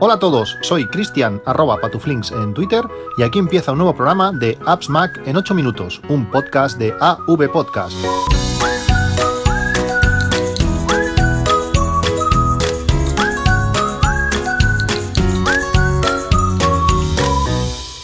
Hola 0.00 0.14
a 0.14 0.18
todos, 0.20 0.56
soy 0.60 0.86
Cristian 0.86 1.42
arroba 1.44 1.80
patuflinks 1.80 2.30
en 2.30 2.54
Twitter 2.54 2.84
y 3.16 3.24
aquí 3.24 3.40
empieza 3.40 3.72
un 3.72 3.78
nuevo 3.78 3.96
programa 3.96 4.30
de 4.30 4.56
Apps 4.64 4.88
Mac 4.88 5.20
en 5.26 5.36
8 5.36 5.56
minutos, 5.56 6.00
un 6.08 6.30
podcast 6.30 6.78
de 6.78 6.94
AV 7.00 7.50
Podcast. 7.50 7.96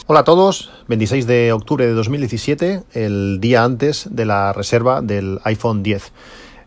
Hola 0.06 0.20
a 0.20 0.24
todos, 0.24 0.72
26 0.88 1.28
de 1.28 1.52
octubre 1.52 1.86
de 1.86 1.92
2017, 1.92 2.82
el 2.94 3.38
día 3.40 3.62
antes 3.62 4.08
de 4.10 4.24
la 4.24 4.52
reserva 4.52 5.00
del 5.00 5.38
iPhone 5.44 5.84
10. 5.84 6.12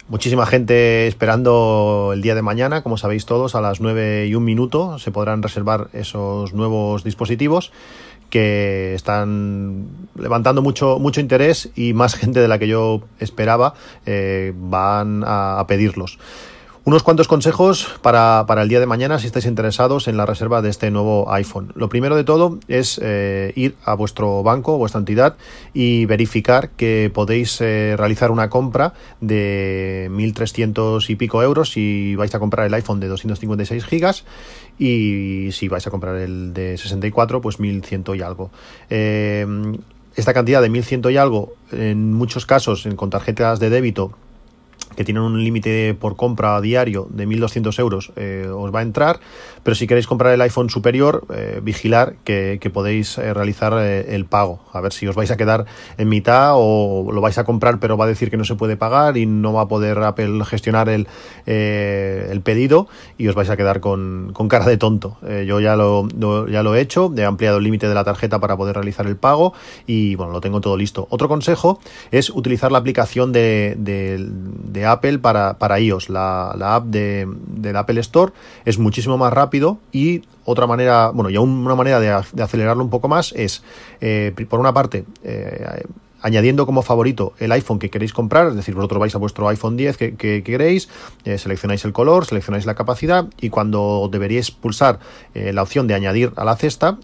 Muchísima 0.09 0.45
gente 0.45 1.05
esperando 1.07 2.11
el 2.13 2.21
día 2.21 2.33
de 2.33 2.41
mañana, 2.41 2.81
como 2.81 2.95
sabéis 2.95 3.25
todos, 3.25 3.55
a 3.55 3.61
las 3.61 3.81
9 3.81 4.27
y 4.27 4.35
un 4.35 4.45
minuto 4.45 4.99
se 4.99 5.11
podrán 5.11 5.43
reservar 5.43 5.89
esos 5.91 6.53
nuevos 6.53 7.03
dispositivos 7.03 7.73
que 8.29 8.93
están 8.95 9.87
levantando 10.15 10.61
mucho, 10.61 10.97
mucho 10.99 11.19
interés 11.19 11.71
y 11.75 11.91
más 11.91 12.15
gente 12.15 12.39
de 12.39 12.47
la 12.47 12.57
que 12.57 12.69
yo 12.69 13.01
esperaba 13.19 13.73
eh, 14.05 14.53
van 14.55 15.23
a 15.25 15.65
pedirlos. 15.67 16.19
Unos 16.87 17.03
cuantos 17.03 17.27
consejos 17.27 17.99
para, 18.01 18.45
el 18.61 18.69
día 18.69 18.79
de 18.79 18.85
mañana 18.85 19.19
si 19.19 19.27
estáis 19.27 19.45
interesados 19.45 20.07
en 20.07 20.15
la 20.15 20.25
reserva 20.25 20.61
de 20.61 20.69
este 20.69 20.89
nuevo 20.89 21.29
iPhone. 21.33 21.73
Lo 21.75 21.89
primero 21.89 22.15
de 22.15 22.23
todo 22.23 22.59
es 22.69 22.97
eh, 23.03 23.51
ir 23.57 23.75
a 23.83 23.93
vuestro 23.93 24.41
banco, 24.41 24.77
vuestra 24.77 24.99
entidad 24.99 25.35
y 25.73 26.05
verificar 26.05 26.69
que 26.69 27.11
podéis 27.13 27.59
eh, 27.59 27.95
realizar 27.97 28.31
una 28.31 28.49
compra 28.49 28.93
de 29.19 30.07
1.300 30.13 31.09
y 31.09 31.15
pico 31.17 31.43
euros 31.43 31.71
si 31.71 32.15
vais 32.15 32.33
a 32.33 32.39
comprar 32.39 32.65
el 32.65 32.73
iPhone 32.73 33.01
de 33.01 33.09
256 33.09 33.83
gigas 33.83 34.23
y 34.79 35.49
si 35.51 35.67
vais 35.67 35.85
a 35.85 35.91
comprar 35.91 36.15
el 36.15 36.53
de 36.53 36.77
64 36.77 37.41
pues 37.41 37.59
1.100 37.59 38.17
y 38.17 38.21
algo. 38.21 38.49
Eh, 38.89 39.45
esta 40.15 40.33
cantidad 40.33 40.61
de 40.61 40.71
1.100 40.71 41.11
y 41.11 41.17
algo 41.17 41.51
en 41.73 42.13
muchos 42.13 42.45
casos 42.45 42.87
con 42.95 43.09
tarjetas 43.09 43.59
de 43.59 43.69
débito 43.69 44.13
que 44.97 45.03
tienen 45.03 45.21
un 45.21 45.43
límite 45.43 45.93
por 45.93 46.15
compra 46.15 46.59
diario 46.59 47.07
de 47.11 47.27
1.200 47.27 47.79
euros, 47.79 48.11
eh, 48.15 48.49
os 48.51 48.73
va 48.73 48.79
a 48.79 48.81
entrar, 48.81 49.19
pero 49.61 49.75
si 49.75 49.85
queréis 49.85 50.07
comprar 50.07 50.33
el 50.33 50.41
iPhone 50.41 50.71
superior, 50.71 51.23
eh, 51.33 51.61
vigilar 51.63 52.15
que, 52.23 52.59
podéis 52.73 53.17
eh, 53.17 53.33
realizar 53.33 53.73
el 53.77 54.25
pago, 54.25 54.59
a 54.73 54.81
ver 54.81 54.91
si 54.91 55.07
os 55.07 55.15
vais 55.15 55.29
a 55.31 55.37
quedar 55.37 55.65
en 55.97 56.09
mitad 56.09 56.53
o 56.55 57.09
lo 57.13 57.21
vais 57.21 57.37
a 57.37 57.45
comprar 57.45 57.79
pero 57.79 57.95
va 57.95 58.05
a 58.05 58.07
decir 58.07 58.29
que 58.29 58.37
no 58.37 58.43
se 58.43 58.55
puede 58.55 58.75
pagar 58.75 59.15
y 59.17 59.25
no 59.25 59.53
va 59.53 59.61
a 59.61 59.67
poder 59.67 59.99
Apple 59.99 60.43
gestionar 60.43 60.89
el, 60.89 61.07
el 61.45 62.41
pedido 62.41 62.87
y 63.17 63.27
os 63.27 63.35
vais 63.35 63.49
a 63.49 63.55
quedar 63.55 63.79
con, 63.79 64.33
cara 64.49 64.65
de 64.65 64.77
tonto. 64.77 65.17
yo 65.45 65.59
ya 65.59 65.75
lo, 65.75 66.07
ya 66.47 66.63
lo 66.63 66.75
he 66.75 66.81
hecho, 66.81 67.13
he 67.15 67.23
ampliado 67.23 67.59
el 67.59 67.63
límite 67.63 67.87
de 67.87 67.93
la 67.93 68.03
tarjeta 68.03 68.39
para 68.39 68.57
poder 68.57 68.75
realizar 68.75 69.05
el 69.05 69.15
pago 69.15 69.53
y 69.85 70.15
bueno, 70.15 70.31
lo 70.31 70.41
tengo 70.41 70.59
todo 70.59 70.75
listo. 70.75 71.07
Otro 71.11 71.27
consejo 71.27 71.79
es 72.11 72.31
utilizar 72.31 72.71
la 72.71 72.79
aplicación 72.79 73.31
de, 73.31 73.75
de 73.77 74.86
Apple 74.87 75.19
para, 75.19 75.57
para 75.57 75.79
iOS. 75.79 76.09
La, 76.09 76.51
app 76.75 76.85
de, 76.85 77.27
del 77.47 77.75
Apple 77.75 77.99
Store 78.01 78.33
es 78.65 78.79
muchísimo 78.79 79.17
más 79.17 79.31
rápido 79.31 79.77
y 79.91 80.23
otra 80.49 80.65
manera, 80.65 81.09
bueno, 81.09 81.29
y 81.29 81.37
una 81.37 81.75
manera 81.75 81.99
de, 81.99 82.09
acelerarlo 82.09 82.81
un 82.81 82.89
poco 82.89 83.09
más 83.09 83.33
es, 83.33 83.63
eh, 83.99 84.33
por 84.49 84.61
una 84.61 84.73
parte, 84.73 85.03
eh, 85.23 85.83
añadiendo 86.21 86.65
como 86.65 86.83
favorito 86.83 87.33
el 87.37 87.51
iPhone 87.51 87.79
que 87.79 87.89
queréis 87.89 88.13
comprar, 88.13 88.47
es 88.47 88.55
decir, 88.55 88.73
vosotros 88.73 88.97
vais 88.97 89.13
a 89.13 89.17
vuestro 89.17 89.49
iPhone 89.49 89.75
10 89.75 89.97
que, 89.97 90.43
queréis, 90.43 90.87
eh, 91.25 91.37
seleccionáis 91.37 91.83
el 91.83 91.91
color, 91.91 92.25
seleccionáis 92.25 92.65
la 92.65 92.75
capacidad 92.75 93.27
y 93.41 93.49
cuando 93.49 94.07
deberíais 94.09 94.49
pulsar 94.51 94.99
la 95.33 95.61
opción 95.61 95.85
de 95.85 95.95
añadir 95.95 96.31
a 96.37 96.45
la 96.45 96.55
cesta, 96.55 96.97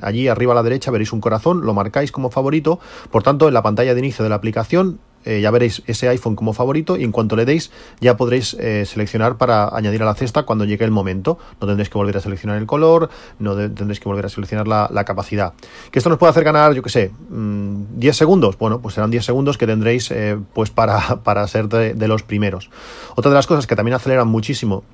allí 0.00 0.28
arriba 0.28 0.52
a 0.52 0.56
la 0.56 0.62
derecha 0.62 0.90
veréis 0.90 1.12
un 1.12 1.20
corazón, 1.20 1.66
lo 1.66 1.74
marcáis 1.74 2.10
como 2.10 2.30
favorito, 2.30 2.80
por 3.10 3.22
tanto 3.22 3.46
en 3.46 3.52
la 3.52 3.62
pantalla 3.62 3.92
de 3.92 4.00
inicio 4.00 4.22
de 4.22 4.30
la 4.30 4.36
aplicación 4.36 5.00
eh, 5.26 5.40
ya 5.40 5.50
veréis 5.50 5.82
ese 5.86 6.08
iPhone 6.08 6.36
como 6.36 6.52
favorito 6.52 6.96
y 6.96 7.02
en 7.02 7.10
cuanto 7.10 7.34
le 7.34 7.44
deis 7.44 7.72
ya 8.00 8.16
podréis 8.16 8.54
eh, 8.54 8.84
seleccionar 8.86 9.36
para 9.36 9.68
añadir 9.68 10.02
a 10.02 10.06
la 10.06 10.14
cesta 10.14 10.44
cuando 10.44 10.64
llegue 10.64 10.84
el 10.84 10.92
momento. 10.92 11.38
No 11.60 11.66
tendréis 11.66 11.90
que 11.90 11.98
volver 11.98 12.16
a 12.16 12.20
seleccionar 12.20 12.58
el 12.58 12.66
color, 12.66 13.10
no 13.40 13.56
tendréis 13.56 13.98
que 13.98 14.08
volver 14.08 14.26
a 14.26 14.28
seleccionar 14.28 14.68
la, 14.68 15.04
capacidad. 15.04 15.52
Que 15.90 15.98
esto 15.98 16.10
nos 16.10 16.18
puede 16.18 16.30
hacer 16.30 16.44
ganar, 16.44 16.74
yo 16.74 16.82
que 16.82 16.90
sé, 16.90 17.10
10 17.28 17.30
mm, 17.30 18.12
segundos. 18.12 18.56
Bueno, 18.56 18.80
pues 18.80 18.94
serán 18.94 19.10
10 19.10 19.24
segundos 19.24 19.58
que 19.58 19.66
tendréis 19.66 20.10
eh, 20.10 20.38
pues 20.52 20.70
para, 20.70 21.16
para 21.24 21.46
ser 21.48 21.68
de 21.68 22.08
los 22.08 22.22
primeros. 22.22 22.70
Otra 23.16 23.30
de 23.30 23.34
las 23.34 23.46
cosas 23.46 23.66
que 23.66 23.74
también 23.74 23.94
aceleran 23.94 24.28
muchísimo 24.28 24.84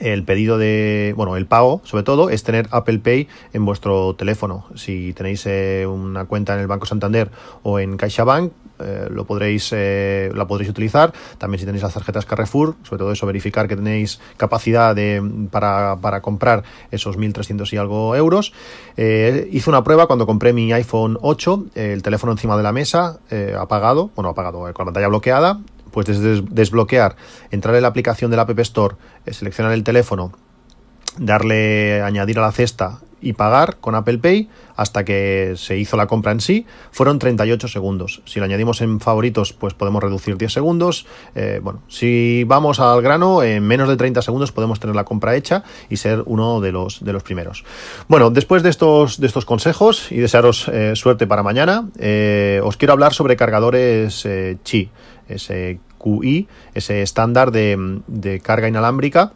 el 0.00 0.24
pedido 0.24 0.58
de, 0.58 1.14
bueno, 1.16 1.36
el 1.36 1.46
pago, 1.46 1.80
sobre 1.84 2.02
todo, 2.02 2.28
es 2.28 2.42
tener 2.42 2.68
Apple 2.70 2.98
Pay 2.98 3.28
en 3.54 3.64
vuestro 3.64 4.14
teléfono. 4.14 4.66
Si 4.74 5.14
tenéis 5.14 5.46
una 5.86 6.26
cuenta 6.26 6.54
en 6.54 6.60
el 6.60 6.66
Banco 6.66 6.84
Santander 6.84 7.30
o 7.62 7.78
en 7.78 7.96
CaixaBank, 7.96 8.52
eh, 8.78 9.08
lo 9.10 9.24
podréis, 9.24 9.70
eh, 9.72 10.30
la 10.34 10.46
podréis 10.46 10.70
utilizar. 10.70 11.12
También 11.38 11.60
si 11.60 11.66
tenéis 11.66 11.82
las 11.82 11.94
tarjetas 11.94 12.26
Carrefour, 12.26 12.76
sobre 12.82 12.98
todo 12.98 13.12
eso, 13.12 13.26
verificar 13.26 13.68
que 13.68 13.76
tenéis 13.76 14.20
capacidad 14.36 14.94
de, 14.94 15.22
para, 15.50 15.96
para 16.00 16.20
comprar 16.20 16.64
esos 16.90 17.18
1.300 17.18 17.72
y 17.72 17.76
algo 17.76 18.16
euros. 18.16 18.52
hice 18.96 19.70
una 19.70 19.82
prueba 19.84 20.06
cuando 20.06 20.26
compré 20.26 20.52
mi 20.52 20.72
iPhone 20.72 21.18
8, 21.20 21.66
el 21.74 22.02
teléfono 22.02 22.32
encima 22.32 22.56
de 22.56 22.62
la 22.62 22.72
mesa, 22.72 23.18
apagado, 23.58 24.10
bueno, 24.14 24.30
apagado, 24.30 24.60
con 24.60 24.68
la 24.68 24.84
pantalla 24.84 25.08
bloqueada, 25.08 25.60
pues 25.96 26.20
desbloquear, 26.50 27.16
entrar 27.50 27.74
en 27.74 27.80
la 27.80 27.88
aplicación 27.88 28.30
del 28.30 28.40
App 28.40 28.58
Store, 28.58 28.96
eh, 29.24 29.32
seleccionar 29.32 29.72
el 29.72 29.82
teléfono, 29.82 30.30
darle 31.16 32.02
añadir 32.02 32.38
a 32.38 32.42
la 32.42 32.52
cesta 32.52 32.98
y 33.20 33.32
pagar 33.32 33.76
con 33.76 33.94
Apple 33.94 34.18
Pay 34.18 34.48
hasta 34.76 35.04
que 35.04 35.54
se 35.56 35.78
hizo 35.78 35.96
la 35.96 36.06
compra 36.06 36.32
en 36.32 36.40
sí, 36.40 36.66
fueron 36.90 37.18
38 37.18 37.68
segundos. 37.68 38.20
Si 38.26 38.38
lo 38.38 38.44
añadimos 38.44 38.82
en 38.82 39.00
favoritos, 39.00 39.52
pues 39.52 39.74
podemos 39.74 40.02
reducir 40.02 40.36
10 40.36 40.52
segundos. 40.52 41.06
Eh, 41.34 41.60
bueno, 41.62 41.82
si 41.88 42.44
vamos 42.44 42.78
al 42.78 43.00
grano, 43.00 43.42
en 43.42 43.66
menos 43.66 43.88
de 43.88 43.96
30 43.96 44.20
segundos 44.22 44.52
podemos 44.52 44.78
tener 44.78 44.94
la 44.94 45.04
compra 45.04 45.34
hecha 45.34 45.64
y 45.88 45.96
ser 45.96 46.22
uno 46.26 46.60
de 46.60 46.72
los, 46.72 47.02
de 47.04 47.12
los 47.12 47.22
primeros. 47.22 47.64
Bueno, 48.08 48.30
después 48.30 48.62
de 48.62 48.70
estos, 48.70 49.18
de 49.18 49.26
estos 49.26 49.46
consejos 49.46 50.12
y 50.12 50.16
desearos 50.16 50.68
eh, 50.68 50.92
suerte 50.94 51.26
para 51.26 51.42
mañana, 51.42 51.88
os 52.62 52.76
quiero 52.76 52.92
hablar 52.92 53.14
sobre 53.14 53.36
cargadores 53.36 54.26
Qi 54.62 54.90
ese 55.28 55.80
QI, 55.98 56.48
ese 56.74 57.02
estándar 57.02 57.50
de, 57.50 58.00
de 58.06 58.40
carga 58.40 58.68
inalámbrica 58.68 59.32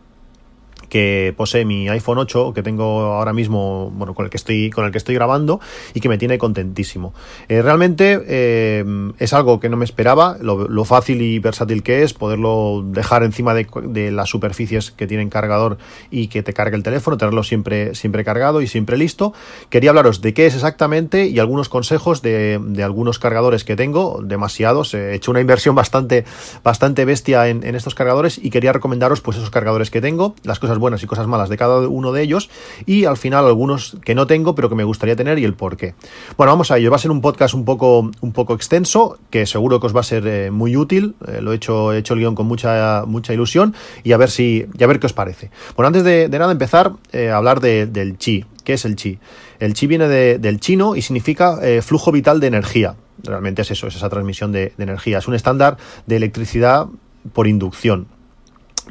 que 0.91 1.33
posee 1.37 1.65
mi 1.65 1.89
iPhone 1.89 2.19
8 2.19 2.53
que 2.53 2.63
tengo 2.63 3.01
ahora 3.15 3.33
mismo, 3.33 3.91
bueno, 3.95 4.15
con 4.15 4.27
el 4.27 4.31
que 4.31 4.37
estoy, 4.37 4.69
con 4.69 4.85
el 4.85 4.93
que 4.93 4.99
estoy 4.99 5.15
grabando 5.15 5.61
y 5.95 6.01
que 6.01 6.11
me 6.11 6.19
tiene 6.19 6.37
contentísimo. 6.37 7.15
Eh, 7.49 7.63
realmente 7.63 8.21
eh, 8.27 8.85
es 9.19 9.33
algo 9.33 9.61
que 9.61 9.71
no 9.71 9.79
me 9.79 9.85
esperaba, 9.85 10.37
lo, 10.41 10.85
fácil 10.85 11.23
y 11.23 11.39
versátil 11.39 11.83
que 11.83 12.03
es 12.03 12.15
poderlo 12.15 12.83
dejar 12.85 13.23
encima 13.23 13.55
de, 13.55 14.11
las 14.11 14.29
superficies 14.29 14.91
que 14.91 15.07
tienen 15.07 15.31
cargador 15.31 15.79
y 16.11 16.27
que 16.27 16.43
te 16.43 16.53
cargue 16.53 16.77
el 16.77 16.83
teléfono, 16.83 17.17
tenerlo 17.17 17.45
siempre, 17.45 17.95
siempre 17.95 18.25
cargado 18.25 18.61
y 18.61 18.67
siempre 18.67 18.97
listo. 18.97 19.33
Quería 19.69 19.91
hablaros 19.91 20.21
de 20.21 20.35
qué 20.35 20.47
es 20.47 20.55
exactamente 20.55 21.27
y 21.27 21.39
algunos 21.39 21.69
consejos 21.69 22.23
de, 22.23 22.61
algunos 22.83 23.21
cargadores 23.21 23.63
que 23.63 23.77
tengo, 23.77 24.21
demasiados. 24.23 24.95
He 24.95 25.15
hecho 25.15 25.31
una 25.31 25.41
inversión 25.41 25.77
bastante, 25.77 26.25
bastante 26.65 27.05
bestia 27.05 27.49
en, 27.49 27.65
en 27.65 27.77
estos 27.77 27.95
cargadores 27.95 28.41
y 28.43 28.51
quería 28.51 28.73
recomendaros 28.73 29.21
pues 29.21 29.37
esos 29.37 29.51
cargadores 29.51 29.91
que 29.91 30.01
tengo, 30.01 30.35
las 30.43 30.59
cosas 30.59 30.79
buenas 30.81 31.03
y 31.03 31.07
cosas 31.07 31.27
malas 31.27 31.49
de 31.49 31.57
cada 31.57 31.87
uno 31.89 32.13
de 32.13 32.23
ellos 32.23 32.51
y 32.87 33.05
al 33.05 33.17
final 33.17 33.47
algunos 33.47 33.97
que 34.05 34.15
no 34.15 34.27
tengo 34.27 34.55
pero 34.55 34.69
que 34.69 34.75
me 34.75 34.85
gustaría 34.85 35.15
tener 35.15 35.39
y 35.39 35.45
el 35.45 35.55
por 35.55 35.77
qué. 35.77 35.95
Bueno, 36.37 36.53
vamos 36.53 36.71
a 36.71 36.79
ello. 36.79 36.91
Va 36.91 36.97
a 36.97 36.99
ser 36.99 37.11
un 37.11 37.21
podcast 37.21 37.55
un 37.55 37.65
poco, 37.65 38.11
un 38.21 38.33
poco 38.33 38.55
extenso 38.55 39.19
que 39.31 39.47
seguro 39.47 39.81
que 39.81 39.87
os 39.87 39.95
va 39.95 40.01
a 40.01 40.05
ser 40.05 40.27
eh, 40.27 40.51
muy 40.51 40.77
útil. 40.77 41.15
Eh, 41.27 41.41
lo 41.41 41.53
he 41.53 41.57
hecho, 41.57 41.93
he 41.93 41.99
hecho 41.99 42.15
el 42.15 42.21
guion 42.21 42.35
con 42.35 42.47
mucha, 42.47 43.05
mucha 43.07 43.33
ilusión 43.33 43.75
y 44.03 44.13
a 44.13 44.17
ver 44.17 44.31
si, 44.31 44.67
a 44.81 44.87
ver 44.87 44.99
qué 45.01 45.07
os 45.07 45.13
parece. 45.13 45.51
Bueno, 45.77 45.89
antes 45.89 46.05
de, 46.05 46.29
nada 46.29 46.53
empezar 46.53 46.93
eh, 47.13 47.31
a 47.31 47.37
hablar 47.37 47.61
del 47.61 48.19
chi. 48.19 48.45
¿Qué 48.65 48.75
es 48.75 48.85
el 48.85 48.97
chi? 48.97 49.19
El 49.59 49.75
chi 49.75 49.87
viene 49.87 50.09
del 50.09 50.61
chino 50.61 50.97
y 50.97 51.03
significa 51.03 51.59
flujo 51.83 52.13
vital 52.13 52.41
de 52.41 52.47
energía. 52.47 52.95
Realmente 53.23 53.63
es 53.63 53.71
eso, 53.71 53.87
es 53.87 53.97
esa 53.97 54.09
transmisión 54.09 54.53
de 54.53 54.73
energía. 54.79 55.19
Es 55.19 55.29
un 55.29 55.35
estándar 55.35 55.77
de 56.07 56.17
electricidad 56.17 56.87
por 57.33 57.47
inducción 57.47 58.07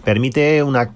permite 0.04 0.64
una, 0.64 0.90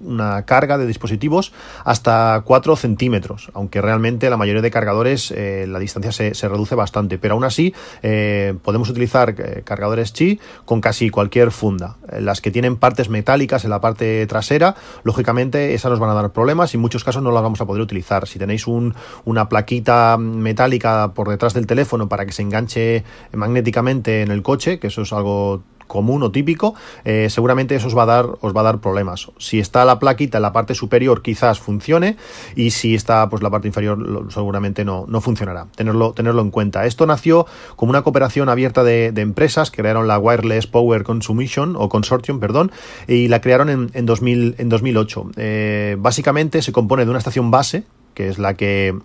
carga 0.45 0.77
de 0.77 0.85
dispositivos 0.85 1.53
hasta 1.85 2.41
4 2.45 2.75
centímetros, 2.75 3.49
aunque 3.53 3.81
realmente 3.81 4.29
la 4.29 4.37
mayoría 4.37 4.61
de 4.61 4.71
cargadores 4.71 5.31
eh, 5.31 5.65
la 5.67 5.79
distancia 5.79 6.11
se, 6.11 6.47
reduce 6.47 6.75
bastante, 6.75 7.17
pero 7.17 7.35
aún 7.35 7.43
así 7.43 7.73
eh, 8.01 8.55
podemos 8.63 8.89
utilizar 8.89 9.35
eh, 9.37 9.61
cargadores 9.63 10.11
Qi 10.11 10.39
con 10.65 10.81
casi 10.81 11.09
cualquier 11.09 11.51
funda. 11.51 11.97
Las 12.19 12.41
que 12.41 12.51
tienen 12.51 12.77
partes 12.77 13.09
metálicas 13.09 13.63
en 13.63 13.69
la 13.69 13.81
parte 13.81 14.25
trasera, 14.27 14.75
lógicamente 15.03 15.73
esas 15.73 15.91
nos 15.91 15.99
van 15.99 16.09
a 16.09 16.13
dar 16.13 16.31
problemas 16.31 16.73
y 16.73 16.77
en 16.77 16.81
muchos 16.81 17.03
casos 17.03 17.23
no 17.23 17.31
las 17.31 17.43
vamos 17.43 17.61
a 17.61 17.65
poder 17.65 17.81
utilizar. 17.81 18.27
Si 18.27 18.39
tenéis 18.39 18.67
una 18.67 19.49
plaquita 19.49 20.17
metálica 20.17 21.13
por 21.13 21.29
detrás 21.29 21.53
del 21.53 21.67
teléfono 21.67 22.07
para 22.09 22.25
que 22.25 22.31
se 22.31 22.41
enganche 22.41 23.03
magnéticamente 23.31 24.21
en 24.21 24.31
el 24.31 24.41
coche, 24.41 24.79
que 24.79 24.87
eso 24.87 25.01
es 25.01 25.13
algo 25.13 25.63
común 25.93 26.23
o 26.23 26.31
típico, 26.31 26.73
eh, 27.05 27.29
seguramente 27.29 27.75
eso 27.75 27.85
os 27.85 27.95
va, 27.95 28.03
a 28.03 28.09
dar, 28.09 28.25
os 28.41 28.55
va 28.55 28.61
a 28.61 28.63
dar 28.63 28.79
problemas. 28.79 29.29
Si 29.37 29.59
está 29.59 29.85
la 29.85 29.99
plaquita 29.99 30.39
en 30.39 30.41
la 30.41 30.51
parte 30.51 30.73
superior, 30.73 31.21
quizás 31.21 31.59
funcione, 31.59 32.17
y 32.55 32.71
si 32.71 32.95
está 32.95 33.29
pues, 33.29 33.43
la 33.43 33.51
parte 33.51 33.67
inferior, 33.67 34.01
seguramente 34.33 34.83
no, 34.83 35.05
no 35.07 35.21
funcionará. 35.21 35.67
Tenerlo, 35.75 36.13
tenerlo 36.13 36.41
en 36.41 36.49
cuenta. 36.49 36.87
Esto 36.87 37.05
nació 37.05 37.45
como 37.75 37.91
una 37.91 38.01
cooperación 38.01 38.49
abierta 38.49 38.83
de, 38.83 39.13
empresas, 39.15 39.69
crearon 39.69 40.07
la 40.07 40.17
Wireless 40.17 40.65
Power 40.65 41.03
Consumption, 41.03 41.75
o 41.77 41.87
Consortium, 41.89 42.39
perdón, 42.39 42.71
y 43.07 43.27
la 43.27 43.39
crearon 43.39 43.69
en, 43.69 43.91
en, 43.93 44.07
2000, 44.07 44.55
en 44.57 44.69
2008. 44.69 45.31
Eh, 45.37 45.95
básicamente 45.99 46.63
se 46.63 46.71
compone 46.71 47.05
de 47.05 47.11
una 47.11 47.19
estación 47.19 47.51
base, 47.51 47.83
que 48.15 48.29
es 48.29 48.39
la 48.39 48.55
que 48.55 48.95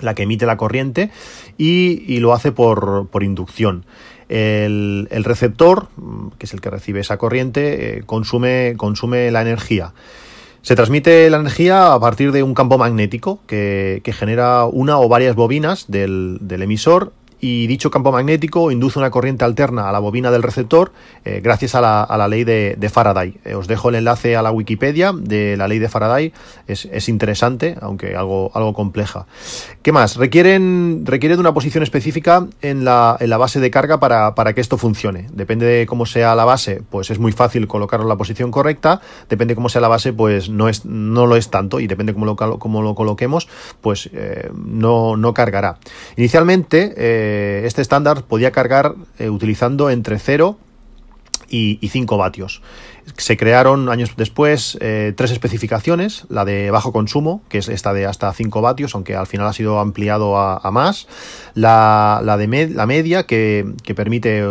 la 0.00 0.14
que 0.14 0.24
emite 0.24 0.46
la 0.46 0.56
corriente 0.56 1.10
y, 1.56 2.18
lo 2.18 2.32
hace 2.32 2.52
por, 2.52 3.08
inducción. 3.20 3.84
El, 4.28 5.08
receptor, 5.24 5.88
que 6.38 6.46
es 6.46 6.52
el 6.52 6.60
que 6.60 6.70
recibe 6.70 7.00
esa 7.00 7.16
corriente, 7.16 7.98
eh, 7.98 8.02
consume, 8.04 8.74
consume 8.76 9.30
la 9.30 9.42
energía. 9.42 9.92
Se 10.62 10.74
transmite 10.76 11.30
la 11.30 11.38
energía 11.38 11.94
a 11.94 12.00
partir 12.00 12.32
de 12.32 12.42
un 12.42 12.54
campo 12.54 12.78
magnético 12.78 13.40
que, 13.46 14.02
genera 14.04 14.66
una 14.66 14.98
o 14.98 15.08
varias 15.08 15.34
bobinas 15.34 15.86
del, 15.88 16.38
del 16.40 16.62
emisor 16.62 17.12
y 17.40 17.66
dicho 17.66 17.90
campo 17.90 18.12
magnético 18.12 18.70
induce 18.70 18.98
una 18.98 19.10
corriente 19.10 19.44
alterna 19.44 19.88
a 19.88 19.92
la 19.92 19.98
bobina 19.98 20.30
del 20.30 20.42
receptor 20.42 20.92
eh, 21.24 21.40
gracias 21.42 21.74
a 21.74 21.80
la, 21.80 22.28
ley 22.28 22.44
de, 22.44 22.90
Faraday. 22.92 23.34
Eh, 23.44 23.54
os 23.54 23.68
dejo 23.68 23.90
el 23.90 23.96
enlace 23.96 24.36
a 24.36 24.42
la 24.42 24.50
Wikipedia 24.50 25.12
de 25.14 25.56
la 25.56 25.68
ley 25.68 25.78
de 25.78 25.88
Faraday, 25.88 26.32
es, 26.66 27.08
interesante, 27.08 27.76
aunque 27.80 28.16
algo, 28.16 28.50
algo 28.54 28.72
compleja. 28.72 29.26
¿Qué 29.82 29.92
más? 29.92 30.16
Requieren, 30.16 31.02
requiere 31.04 31.36
de 31.36 31.40
una 31.40 31.54
posición 31.54 31.82
específica 31.82 32.46
en 32.62 32.84
la, 32.84 33.16
en 33.20 33.30
la 33.30 33.36
base 33.36 33.60
de 33.60 33.70
carga 33.70 34.00
para, 34.00 34.52
que 34.54 34.60
esto 34.60 34.78
funcione. 34.78 35.28
Depende 35.32 35.66
de 35.66 35.86
cómo 35.86 36.06
sea 36.06 36.34
la 36.34 36.44
base, 36.44 36.82
pues 36.90 37.10
es 37.10 37.18
muy 37.18 37.32
fácil 37.32 37.66
colocarlo 37.66 38.04
en 38.04 38.08
la 38.10 38.16
posición 38.16 38.50
correcta, 38.50 39.00
depende 39.28 39.52
de 39.52 39.56
cómo 39.56 39.68
sea 39.68 39.80
la 39.80 39.88
base, 39.88 40.12
pues 40.12 40.48
no, 40.48 40.68
es, 40.68 40.84
no 40.84 41.26
lo 41.26 41.36
es 41.36 41.50
tanto, 41.50 41.80
y 41.80 41.86
depende 41.86 42.12
de 42.12 42.14
cómo 42.14 42.26
lo, 42.26 42.58
cómo 42.58 42.82
lo 42.82 42.94
coloquemos, 42.94 43.48
pues 43.80 44.10
eh, 44.12 44.50
no, 44.54 45.16
no 45.16 45.34
cargará. 45.34 45.78
Inicialmente, 46.16 46.94
eh, 47.28 47.66
este 47.66 47.82
estándar 47.82 48.22
podía 48.24 48.52
cargar 48.52 48.94
eh, 49.18 49.28
utilizando 49.28 49.90
entre 49.90 50.18
0 50.18 50.58
y, 51.50 51.88
5 51.88 52.16
vatios. 52.16 52.62
Se 53.16 53.36
crearon 53.36 53.88
años 53.88 54.12
después 54.16 54.76
eh, 54.80 55.12
tres 55.16 55.30
especificaciones, 55.30 56.24
la 56.28 56.44
de 56.44 56.70
bajo 56.70 56.92
consumo, 56.92 57.42
que 57.48 57.58
es 57.58 57.68
esta 57.68 57.92
de 57.92 58.06
hasta 58.06 58.32
5 58.32 58.60
vatios, 58.60 58.94
aunque 58.94 59.16
al 59.16 59.26
final 59.26 59.46
ha 59.46 59.52
sido 59.52 59.80
ampliado 59.80 60.36
a, 60.36 60.70
más, 60.70 61.06
la, 61.54 62.20
de 62.38 62.68
la 62.68 62.86
media, 62.86 63.24
que, 63.24 63.74
permite 63.96 64.44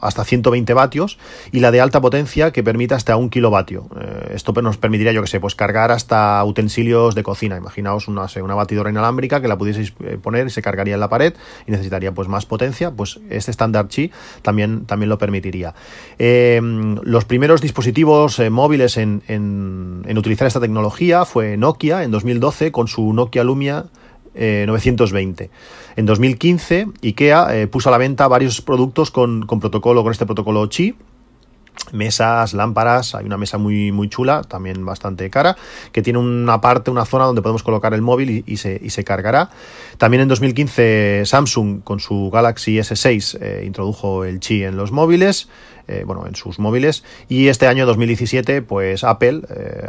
hasta 0.00 0.24
120 0.24 0.74
vatios, 0.74 1.18
y 1.52 1.60
la 1.60 1.70
de 1.70 1.80
alta 1.80 2.00
potencia, 2.00 2.50
que 2.52 2.62
permite 2.62 2.94
hasta 2.94 3.16
un 3.16 3.30
kilovatio. 3.30 3.86
Eh, 4.00 4.32
esto 4.34 4.52
nos 4.62 4.78
permitiría, 4.78 5.12
yo 5.12 5.22
que 5.22 5.28
sé, 5.28 5.40
pues 5.40 5.54
cargar 5.54 5.90
hasta 5.92 6.42
utensilios 6.44 7.14
de 7.14 7.22
cocina. 7.22 7.56
Imaginaos 7.56 8.08
una, 8.08 8.26
una 8.42 8.54
batidora 8.54 8.90
inalámbrica 8.90 9.40
que 9.40 9.48
la 9.48 9.58
pudieseis 9.58 9.92
eh, 10.04 10.18
poner 10.22 10.46
y 10.46 10.50
se 10.50 10.62
cargaría 10.62 10.94
en 10.94 11.00
la 11.00 11.08
pared 11.08 11.34
y 11.66 11.70
necesitaría 11.70 12.12
pues 12.12 12.28
más 12.28 12.46
potencia, 12.46 12.90
pues 12.90 13.20
este 13.30 13.50
estándar 13.50 13.88
Qi 13.88 14.10
también, 14.42 14.86
también 14.86 15.08
lo 15.08 15.18
permitiría. 15.18 15.74
los 16.18 17.24
primeros 17.24 17.60
dispositivos 17.60 17.81
dispositivos 17.82 18.38
eh, 18.38 18.48
móviles 18.48 18.96
en, 18.96 20.04
utilizar 20.16 20.46
esta 20.46 20.60
tecnología 20.60 21.24
fue 21.24 21.56
Nokia 21.56 22.04
en 22.04 22.12
2012 22.12 22.70
con 22.70 22.86
su 22.86 23.12
Nokia 23.12 23.42
Lumia 23.42 23.86
920. 24.34 25.44
Eh, 25.44 25.50
en 25.96 26.06
2015, 26.06 26.86
IKEA 27.02 27.56
eh, 27.56 27.66
puso 27.66 27.88
a 27.88 27.92
la 27.92 27.98
venta 27.98 28.28
varios 28.28 28.60
productos 28.60 29.10
con, 29.10 29.46
con 29.46 29.58
protocolo, 29.58 30.04
con 30.04 30.12
este 30.12 30.26
protocolo 30.26 30.68
Qi, 30.68 30.94
mesas, 31.92 32.54
lámparas, 32.54 33.14
hay 33.14 33.26
una 33.26 33.36
mesa 33.36 33.58
muy, 33.58 33.92
muy 33.92 34.08
chula, 34.08 34.42
también 34.42 34.84
bastante 34.84 35.28
cara, 35.30 35.56
que 35.92 36.02
tiene 36.02 36.18
una 36.18 36.60
parte, 36.60 36.90
una 36.90 37.04
zona 37.04 37.24
donde 37.24 37.42
podemos 37.42 37.62
colocar 37.62 37.94
el 37.94 38.02
móvil 38.02 38.44
y, 38.46 38.56
se, 38.56 39.04
cargará. 39.04 39.50
También 39.98 40.22
en 40.22 40.28
2015 40.28 41.22
Samsung 41.26 41.82
con 41.82 42.00
su 42.00 42.30
Galaxy 42.30 42.78
S6 42.78 43.38
eh, 43.40 43.64
introdujo 43.66 44.24
el 44.24 44.40
Qi 44.40 44.64
en 44.64 44.76
los 44.76 44.92
móviles, 44.92 45.48
eh, 45.88 46.04
bueno, 46.06 46.26
en 46.26 46.34
sus 46.34 46.58
móviles, 46.58 47.04
y 47.28 47.48
este 47.48 47.66
año 47.66 47.86
2017 47.86 48.62
pues 48.62 49.04
Apple... 49.04 49.42
Eh, 49.50 49.88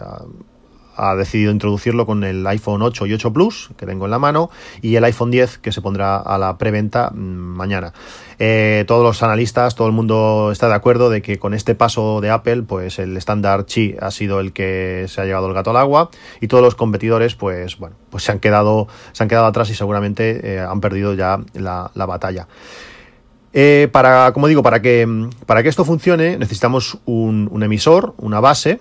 ha 0.95 1.15
decidido 1.15 1.51
introducirlo 1.51 2.05
con 2.05 2.23
el 2.23 2.45
iPhone 2.45 2.81
8 2.81 3.07
y 3.07 3.13
8 3.13 3.33
Plus, 3.33 3.71
que 3.77 3.85
tengo 3.85 4.05
en 4.05 4.11
la 4.11 4.19
mano, 4.19 4.49
y 4.81 4.95
el 4.95 5.03
iPhone 5.03 5.31
10, 5.31 5.57
que 5.57 5.71
se 5.71 5.81
pondrá 5.81 6.17
a 6.17 6.37
la 6.37 6.57
preventa 6.57 7.09
mm, 7.09 7.17
mañana. 7.17 7.93
Eh, 8.39 8.83
todos 8.87 9.03
los 9.03 9.23
analistas, 9.23 9.75
todo 9.75 9.87
el 9.87 9.93
mundo 9.93 10.49
está 10.51 10.67
de 10.67 10.75
acuerdo 10.75 11.09
de 11.09 11.21
que 11.21 11.37
con 11.37 11.53
este 11.53 11.75
paso 11.75 12.21
de 12.21 12.29
Apple, 12.29 12.63
pues 12.63 12.99
el 12.99 13.15
estándar 13.17 13.65
Qi 13.65 13.95
ha 13.99 14.11
sido 14.11 14.39
el 14.39 14.53
que 14.53 15.05
se 15.07 15.21
ha 15.21 15.25
llevado 15.25 15.47
el 15.47 15.53
gato 15.53 15.71
al 15.71 15.77
agua, 15.77 16.09
y 16.41 16.47
todos 16.47 16.63
los 16.63 16.75
competidores, 16.75 17.35
pues 17.35 17.77
bueno, 17.77 17.95
pues 18.09 18.23
se 18.23 18.31
han 18.31 18.39
quedado, 18.39 18.87
se 19.11 19.23
han 19.23 19.29
quedado 19.29 19.45
atrás 19.45 19.69
y 19.69 19.75
seguramente 19.75 20.55
eh, 20.55 20.59
han 20.59 20.81
perdido 20.81 21.13
ya 21.13 21.39
la, 21.53 21.91
batalla. 22.05 22.47
Eh, 23.53 23.87
para, 23.91 24.31
como 24.33 24.47
digo, 24.47 24.63
para 24.63 24.81
que, 24.81 25.07
para 25.45 25.61
que 25.61 25.69
esto 25.69 25.85
funcione, 25.85 26.37
necesitamos 26.37 26.97
un 27.05 27.61
emisor, 27.63 28.15
una 28.17 28.39
base, 28.39 28.79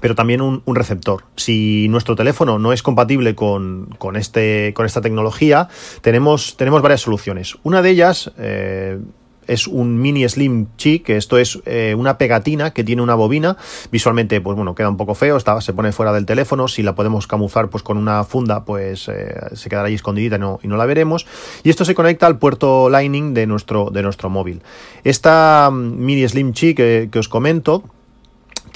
pero 0.00 0.14
también 0.14 0.40
un, 0.40 0.62
receptor. 0.66 1.24
Si 1.36 1.88
nuestro 1.88 2.16
teléfono 2.16 2.58
no 2.58 2.72
es 2.72 2.82
compatible 2.82 3.34
con, 3.34 3.88
este, 4.14 4.72
con 4.74 4.86
esta 4.86 5.00
tecnología, 5.00 5.68
tenemos, 6.00 6.56
tenemos 6.56 6.82
varias 6.82 7.00
soluciones. 7.00 7.56
Una 7.62 7.82
de 7.82 7.90
ellas 7.90 8.32
eh, 8.38 8.98
es 9.46 9.66
un 9.66 10.00
mini 10.00 10.28
slim 10.28 10.66
chi, 10.76 11.00
que 11.00 11.16
esto 11.16 11.38
es 11.38 11.60
eh, 11.66 11.94
una 11.96 12.18
pegatina 12.18 12.72
que 12.72 12.84
tiene 12.84 13.02
una 13.02 13.14
bobina. 13.14 13.56
Visualmente, 13.90 14.40
pues 14.40 14.56
bueno, 14.56 14.74
queda 14.74 14.88
un 14.88 14.96
poco 14.96 15.14
feo, 15.14 15.36
está, 15.36 15.60
se 15.60 15.72
pone 15.72 15.92
fuera 15.92 16.12
del 16.12 16.26
teléfono. 16.26 16.68
Si 16.68 16.82
la 16.82 16.94
podemos 16.94 17.26
camuflar 17.26 17.68
pues 17.68 17.82
con 17.82 17.96
una 17.96 18.24
funda, 18.24 18.64
pues 18.64 19.08
eh, 19.08 19.34
se 19.54 19.68
quedará 19.68 19.88
ahí 19.88 19.94
escondidita 19.94 20.36
y 20.36 20.68
no, 20.68 20.76
la 20.76 20.86
veremos. 20.86 21.26
Y 21.62 21.70
esto 21.70 21.84
se 21.84 21.94
conecta 21.94 22.26
al 22.26 22.38
puerto 22.38 22.88
Lightning 22.88 23.34
de 23.34 23.46
nuestro, 23.46 23.90
de 23.90 24.02
nuestro 24.02 24.30
móvil. 24.30 24.62
Esta 25.04 25.70
mm, 25.72 26.04
mini 26.04 26.26
slim 26.28 26.52
chi 26.52 26.74
que, 26.74 27.08
que 27.10 27.18
os 27.18 27.28
comento, 27.28 27.84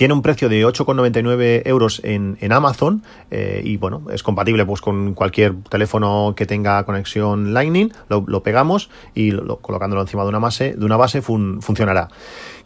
tiene 0.01 0.15
un 0.15 0.23
precio 0.23 0.49
de 0.49 0.65
8,99 0.65 1.61
euros 1.67 2.01
en, 2.03 2.39
Amazon 2.51 3.03
eh, 3.31 3.61
y 3.63 3.77
bueno, 3.77 4.07
es 4.11 4.23
compatible 4.23 4.65
pues 4.65 4.81
con 4.81 5.13
cualquier 5.13 5.57
teléfono 5.69 6.33
que 6.35 6.47
tenga 6.47 6.83
conexión 6.85 7.53
Lightning, 7.53 7.93
lo, 8.09 8.43
pegamos 8.43 8.89
y 9.15 9.33
lo, 9.33 9.59
colocándolo 9.59 10.01
encima 10.01 10.23
de 10.23 10.31
una 10.31 10.39
base, 10.39 10.73
de 10.73 10.87
una 10.87 10.97
base 10.97 11.21
funcionará. 11.21 12.09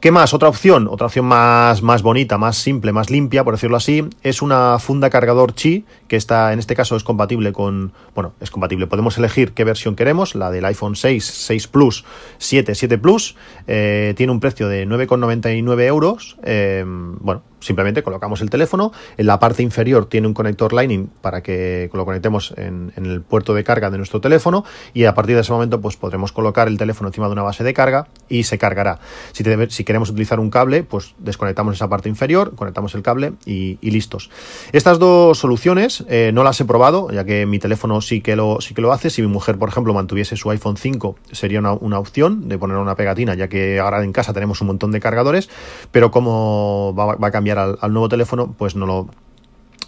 ¿Qué 0.04 0.10
más? 0.10 0.34
Otra 0.34 0.50
opción, 0.50 0.86
otra 0.90 1.06
opción 1.06 1.24
más, 1.24 1.80
más 1.80 2.02
bonita, 2.02 2.36
más 2.36 2.58
simple, 2.58 2.92
más 2.92 3.08
limpia, 3.08 3.42
por 3.42 3.54
decirlo 3.54 3.78
así, 3.78 4.04
es 4.22 4.42
una 4.42 4.78
funda 4.78 5.08
cargador 5.08 5.54
Qi, 5.54 5.86
que 6.08 6.16
está, 6.16 6.52
en 6.52 6.58
este 6.58 6.76
caso 6.76 6.94
es 6.94 7.02
compatible 7.02 7.54
con, 7.54 7.94
bueno, 8.14 8.34
es 8.38 8.50
compatible, 8.50 8.86
podemos 8.86 9.16
elegir 9.16 9.52
qué 9.52 9.64
versión 9.64 9.96
queremos, 9.96 10.34
la 10.34 10.50
del 10.50 10.66
iPhone 10.66 10.94
6, 10.94 11.24
6 11.24 11.68
Plus, 11.68 12.04
7, 12.36 12.74
7 12.74 12.98
Plus, 12.98 13.34
eh, 13.66 14.12
tiene 14.14 14.30
un 14.30 14.40
precio 14.40 14.68
de 14.68 14.86
9,99 14.86 15.86
euros, 15.86 16.36
eh, 16.42 16.84
bueno, 16.86 17.40
simplemente 17.64 18.02
colocamos 18.02 18.42
el 18.42 18.50
teléfono, 18.50 18.92
en 19.16 19.26
la 19.26 19.38
parte 19.38 19.62
inferior 19.62 20.06
tiene 20.06 20.26
un 20.26 20.34
conector 20.34 20.72
Lightning 20.72 21.08
para 21.20 21.42
que 21.42 21.90
lo 21.92 22.04
conectemos 22.04 22.54
en, 22.56 22.92
el 22.96 23.22
puerto 23.22 23.54
de 23.54 23.64
carga 23.64 23.90
de 23.90 23.96
nuestro 23.96 24.20
teléfono 24.20 24.64
y 24.92 25.04
a 25.04 25.14
partir 25.14 25.34
de 25.34 25.40
ese 25.40 25.52
momento 25.52 25.80
pues 25.80 25.96
podremos 25.96 26.32
colocar 26.32 26.68
el 26.68 26.76
teléfono 26.76 27.08
encima 27.08 27.26
de 27.26 27.32
una 27.32 27.42
base 27.42 27.64
de 27.64 27.72
carga 27.72 28.08
y 28.28 28.44
se 28.44 28.58
cargará. 28.58 28.98
Si, 29.32 29.84
queremos 29.84 30.10
utilizar 30.10 30.40
un 30.40 30.50
cable, 30.50 30.82
pues 30.82 31.14
desconectamos 31.18 31.76
esa 31.76 31.88
parte 31.88 32.08
inferior, 32.08 32.54
conectamos 32.54 32.94
el 32.94 33.02
cable 33.02 33.32
y, 33.46 33.78
listos. 33.94 34.28
Estas 34.72 34.98
dos 34.98 35.38
soluciones 35.38 36.04
eh, 36.08 36.32
no 36.34 36.42
las 36.42 36.60
he 36.60 36.64
probado, 36.64 37.12
ya 37.12 37.24
que 37.24 37.46
mi 37.46 37.60
teléfono 37.60 38.00
sí 38.00 38.20
que 38.20 38.34
lo, 38.34 38.60
sí 38.60 38.74
que 38.74 38.82
lo 38.82 38.92
hace. 38.92 39.08
Si 39.08 39.22
mi 39.22 39.28
mujer, 39.28 39.56
por 39.56 39.68
ejemplo, 39.68 39.94
mantuviese 39.94 40.36
su 40.36 40.50
iPhone 40.50 40.76
5, 40.76 41.16
sería 41.30 41.60
una, 41.60 41.98
opción 41.98 42.48
de 42.48 42.58
poner 42.58 42.76
una 42.76 42.96
pegatina, 42.96 43.34
ya 43.34 43.46
que 43.46 43.78
ahora 43.78 44.02
en 44.02 44.12
casa 44.12 44.32
tenemos 44.32 44.60
un 44.62 44.66
montón 44.66 44.90
de 44.90 44.98
cargadores, 44.98 45.48
pero 45.92 46.10
como 46.10 46.92
va 46.98 47.28
a 47.28 47.30
cambiar 47.30 47.53
al, 47.58 47.78
nuevo 47.92 48.08
teléfono, 48.08 48.54
pues 48.56 48.76
no 48.76 48.86
lo, 48.86 49.08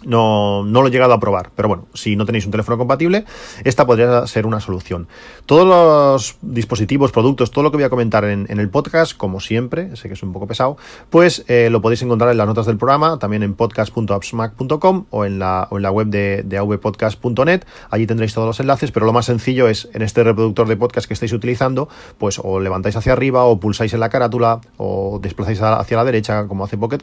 no, 0.03 0.63
no, 0.63 0.81
lo 0.81 0.87
he 0.87 0.91
llegado 0.91 1.13
a 1.13 1.19
probar, 1.19 1.51
pero 1.55 1.67
bueno, 1.67 1.87
si 1.93 2.15
no 2.15 2.25
tenéis 2.25 2.45
un 2.45 2.51
teléfono 2.51 2.77
compatible, 2.77 3.25
esta 3.63 3.85
podría 3.85 4.25
ser 4.27 4.45
una 4.45 4.59
solución. 4.59 5.07
Todos 5.45 5.67
los 5.67 6.37
dispositivos, 6.41 7.11
productos, 7.11 7.51
todo 7.51 7.63
lo 7.63 7.71
que 7.71 7.77
voy 7.77 7.83
a 7.83 7.89
comentar 7.89 8.25
en, 8.25 8.47
el 8.47 8.69
podcast, 8.69 9.15
como 9.15 9.39
siempre, 9.39 9.95
sé 9.95 10.07
que 10.07 10.13
es 10.13 10.23
un 10.23 10.33
poco 10.33 10.47
pesado, 10.47 10.77
pues 11.09 11.43
eh, 11.47 11.69
lo 11.71 11.81
podéis 11.81 12.01
encontrar 12.01 12.31
en 12.31 12.37
las 12.37 12.47
notas 12.47 12.65
del 12.65 12.77
programa, 12.77 13.19
también 13.19 13.43
en 13.43 13.53
podcast.appsmac.com 13.53 15.05
o, 15.09 15.25
en 15.25 15.39
la, 15.39 15.67
o 15.71 15.77
en 15.77 15.83
la 15.83 15.91
web 15.91 16.07
de, 16.07 16.43
de 16.43 16.57
avpodcast.net. 16.57 17.63
Allí 17.89 18.07
tendréis 18.07 18.33
todos 18.33 18.47
los 18.47 18.59
enlaces, 18.59 18.91
pero 18.91 19.05
lo 19.05 19.13
más 19.13 19.25
sencillo 19.25 19.67
es 19.67 19.89
en 19.93 20.01
este 20.01 20.23
reproductor 20.23 20.67
de 20.67 20.77
podcast 20.77 21.07
que 21.07 21.13
estáis 21.13 21.33
utilizando, 21.33 21.89
pues 22.17 22.39
o 22.43 22.59
levantáis 22.59 22.95
hacia 22.95 23.13
arriba 23.13 23.43
o 23.45 23.59
pulsáis 23.59 23.93
en 23.93 23.99
la 23.99 24.09
carátula 24.09 24.61
o 24.77 25.19
desplazáis 25.21 25.61
hacia 25.61 25.97
la 25.97 26.03
derecha 26.03 26.47
como 26.47 26.63
hace 26.63 26.77
Pocket 26.77 26.97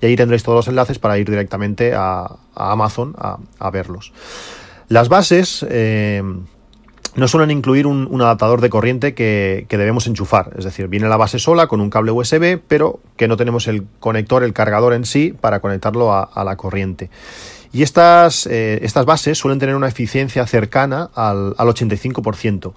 y 0.00 0.06
allí 0.06 0.16
tendréis 0.16 0.42
todos 0.42 0.56
los 0.56 0.68
enlaces 0.68 0.98
para 0.98 1.18
ir 1.18 1.28
directamente 1.28 1.94
a 1.94 2.36
a 2.54 2.72
Amazon 2.72 3.14
a, 3.18 3.70
verlos. 3.70 4.12
Las 4.88 5.08
bases, 5.08 5.64
eh, 5.68 6.22
no 7.14 7.28
suelen 7.28 7.50
incluir 7.50 7.86
un, 7.86 8.20
adaptador 8.22 8.60
de 8.60 8.70
corriente 8.70 9.14
que, 9.14 9.66
debemos 9.68 10.06
enchufar. 10.06 10.52
Es 10.56 10.64
decir, 10.64 10.88
viene 10.88 11.08
la 11.08 11.16
base 11.16 11.38
sola 11.38 11.66
con 11.66 11.80
un 11.80 11.90
cable 11.90 12.10
USB, 12.10 12.58
pero 12.66 13.00
que 13.16 13.28
no 13.28 13.36
tenemos 13.36 13.68
el 13.68 13.86
conector, 14.00 14.42
el 14.44 14.52
cargador 14.52 14.94
en 14.94 15.04
sí, 15.04 15.34
para 15.38 15.60
conectarlo 15.60 16.12
a, 16.12 16.44
la 16.44 16.56
corriente. 16.56 17.10
Y 17.72 17.82
estas, 17.82 18.46
eh, 18.46 18.80
estas 18.82 19.06
bases 19.06 19.38
suelen 19.38 19.58
tener 19.58 19.74
una 19.74 19.88
eficiencia 19.88 20.46
cercana 20.46 21.10
al, 21.14 21.54
al 21.56 21.68
85% 21.68 22.72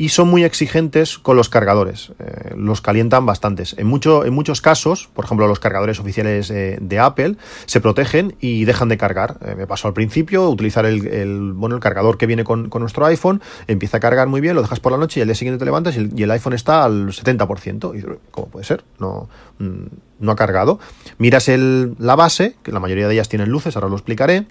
y 0.00 0.08
son 0.08 0.28
muy 0.28 0.44
exigentes 0.44 1.18
con 1.18 1.36
los 1.36 1.50
cargadores. 1.50 2.12
Eh, 2.20 2.54
los 2.56 2.80
calientan 2.80 3.26
bastantes. 3.26 3.74
En, 3.76 3.86
mucho, 3.86 4.24
en 4.24 4.32
muchos 4.32 4.62
casos, 4.62 5.10
por 5.12 5.26
ejemplo, 5.26 5.46
los 5.46 5.60
cargadores 5.60 6.00
oficiales 6.00 6.50
eh, 6.50 6.78
de 6.80 6.98
Apple 6.98 7.36
se 7.66 7.82
protegen 7.82 8.34
y 8.40 8.64
dejan 8.64 8.88
de 8.88 8.96
cargar. 8.96 9.36
Eh, 9.44 9.54
me 9.58 9.66
pasó 9.66 9.88
al 9.88 9.92
principio, 9.92 10.48
utilizar 10.48 10.86
el, 10.86 11.52
bueno, 11.52 11.74
el 11.74 11.82
cargador 11.82 12.16
que 12.16 12.24
viene 12.24 12.44
con, 12.44 12.70
nuestro 12.70 13.04
iPhone, 13.04 13.42
empieza 13.66 13.98
a 13.98 14.00
cargar 14.00 14.26
muy 14.26 14.40
bien, 14.40 14.54
lo 14.54 14.62
dejas 14.62 14.80
por 14.80 14.90
la 14.90 14.96
noche 14.96 15.20
y 15.20 15.22
al 15.22 15.28
día 15.28 15.34
siguiente 15.34 15.58
te 15.58 15.66
levantas 15.66 15.94
y 15.98 16.22
el, 16.22 16.30
iPhone 16.30 16.54
está 16.54 16.82
al 16.82 17.08
70%. 17.08 17.98
Y 17.98 18.18
¿cómo 18.30 18.48
puede 18.48 18.64
ser? 18.64 18.82
No, 18.98 19.28
mm, 19.58 19.84
no 20.18 20.32
ha 20.32 20.36
cargado. 20.36 20.80
Miras 21.18 21.46
el, 21.50 21.94
la 21.98 22.16
base, 22.16 22.56
que 22.62 22.72
la 22.72 22.80
mayoría 22.80 23.06
de 23.06 23.12
ellas 23.12 23.28
tienen 23.28 23.50
luces, 23.50 23.76
ahora 23.76 23.90
lo 23.90 23.96
explicaré 23.96 24.46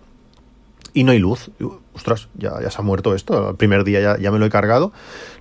y 0.93 1.03
no 1.03 1.11
hay 1.11 1.19
luz. 1.19 1.51
Ostras, 1.93 2.29
ya, 2.35 2.61
ya 2.61 2.71
se 2.71 2.77
ha 2.79 2.81
muerto 2.81 3.13
esto. 3.13 3.49
El 3.49 3.55
primer 3.55 3.83
día 3.83 4.17
ya, 4.17 4.31
me 4.31 4.39
lo 4.39 4.45
he 4.45 4.49
cargado. 4.49 4.91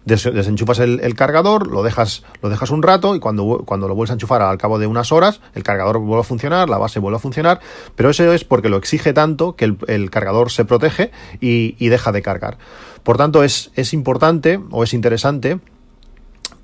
desenchufas 0.05 0.79
el, 0.81 1.15
cargador, 1.15 1.69
lo 1.69 1.83
dejas, 1.83 2.25
lo 2.43 2.49
dejas 2.49 2.71
un 2.71 2.83
rato 2.83 3.15
y 3.15 3.21
cuando, 3.21 3.63
cuando 3.65 3.89
lo 3.89 3.95
vuelves 3.95 4.11
a 4.11 4.15
enchufar 4.15 4.43
al 4.43 4.59
cabo 4.59 4.79
de 4.79 4.87
unas 4.87 5.13
horas, 5.13 5.41
el 5.55 5.63
cargador 5.63 5.99
vuelve 5.99 6.21
a 6.21 6.25
funcionar, 6.25 6.69
la 6.69 6.79
base 6.79 6.99
vuelve 6.99 7.17
a 7.17 7.21
funcionar. 7.21 7.61
Pero 7.95 8.11
eso 8.11 8.33
es 8.33 8.45
porque 8.45 8.69
lo 8.69 8.77
exige 8.77 9.13
tanto 9.13 9.57
que 9.57 9.77
el, 9.87 10.11
cargador 10.11 10.51
se 10.51 10.65
protege 10.65 11.11
y, 11.41 11.77
y, 11.79 11.89
deja 11.89 12.13
de 12.13 12.23
cargar. 12.23 12.59
Por 13.03 13.17
tanto, 13.17 13.43
es, 13.45 13.71
es 13.75 13.93
importante 13.93 14.61
o 14.71 14.83
es 14.83 14.95
interesante 14.95 15.61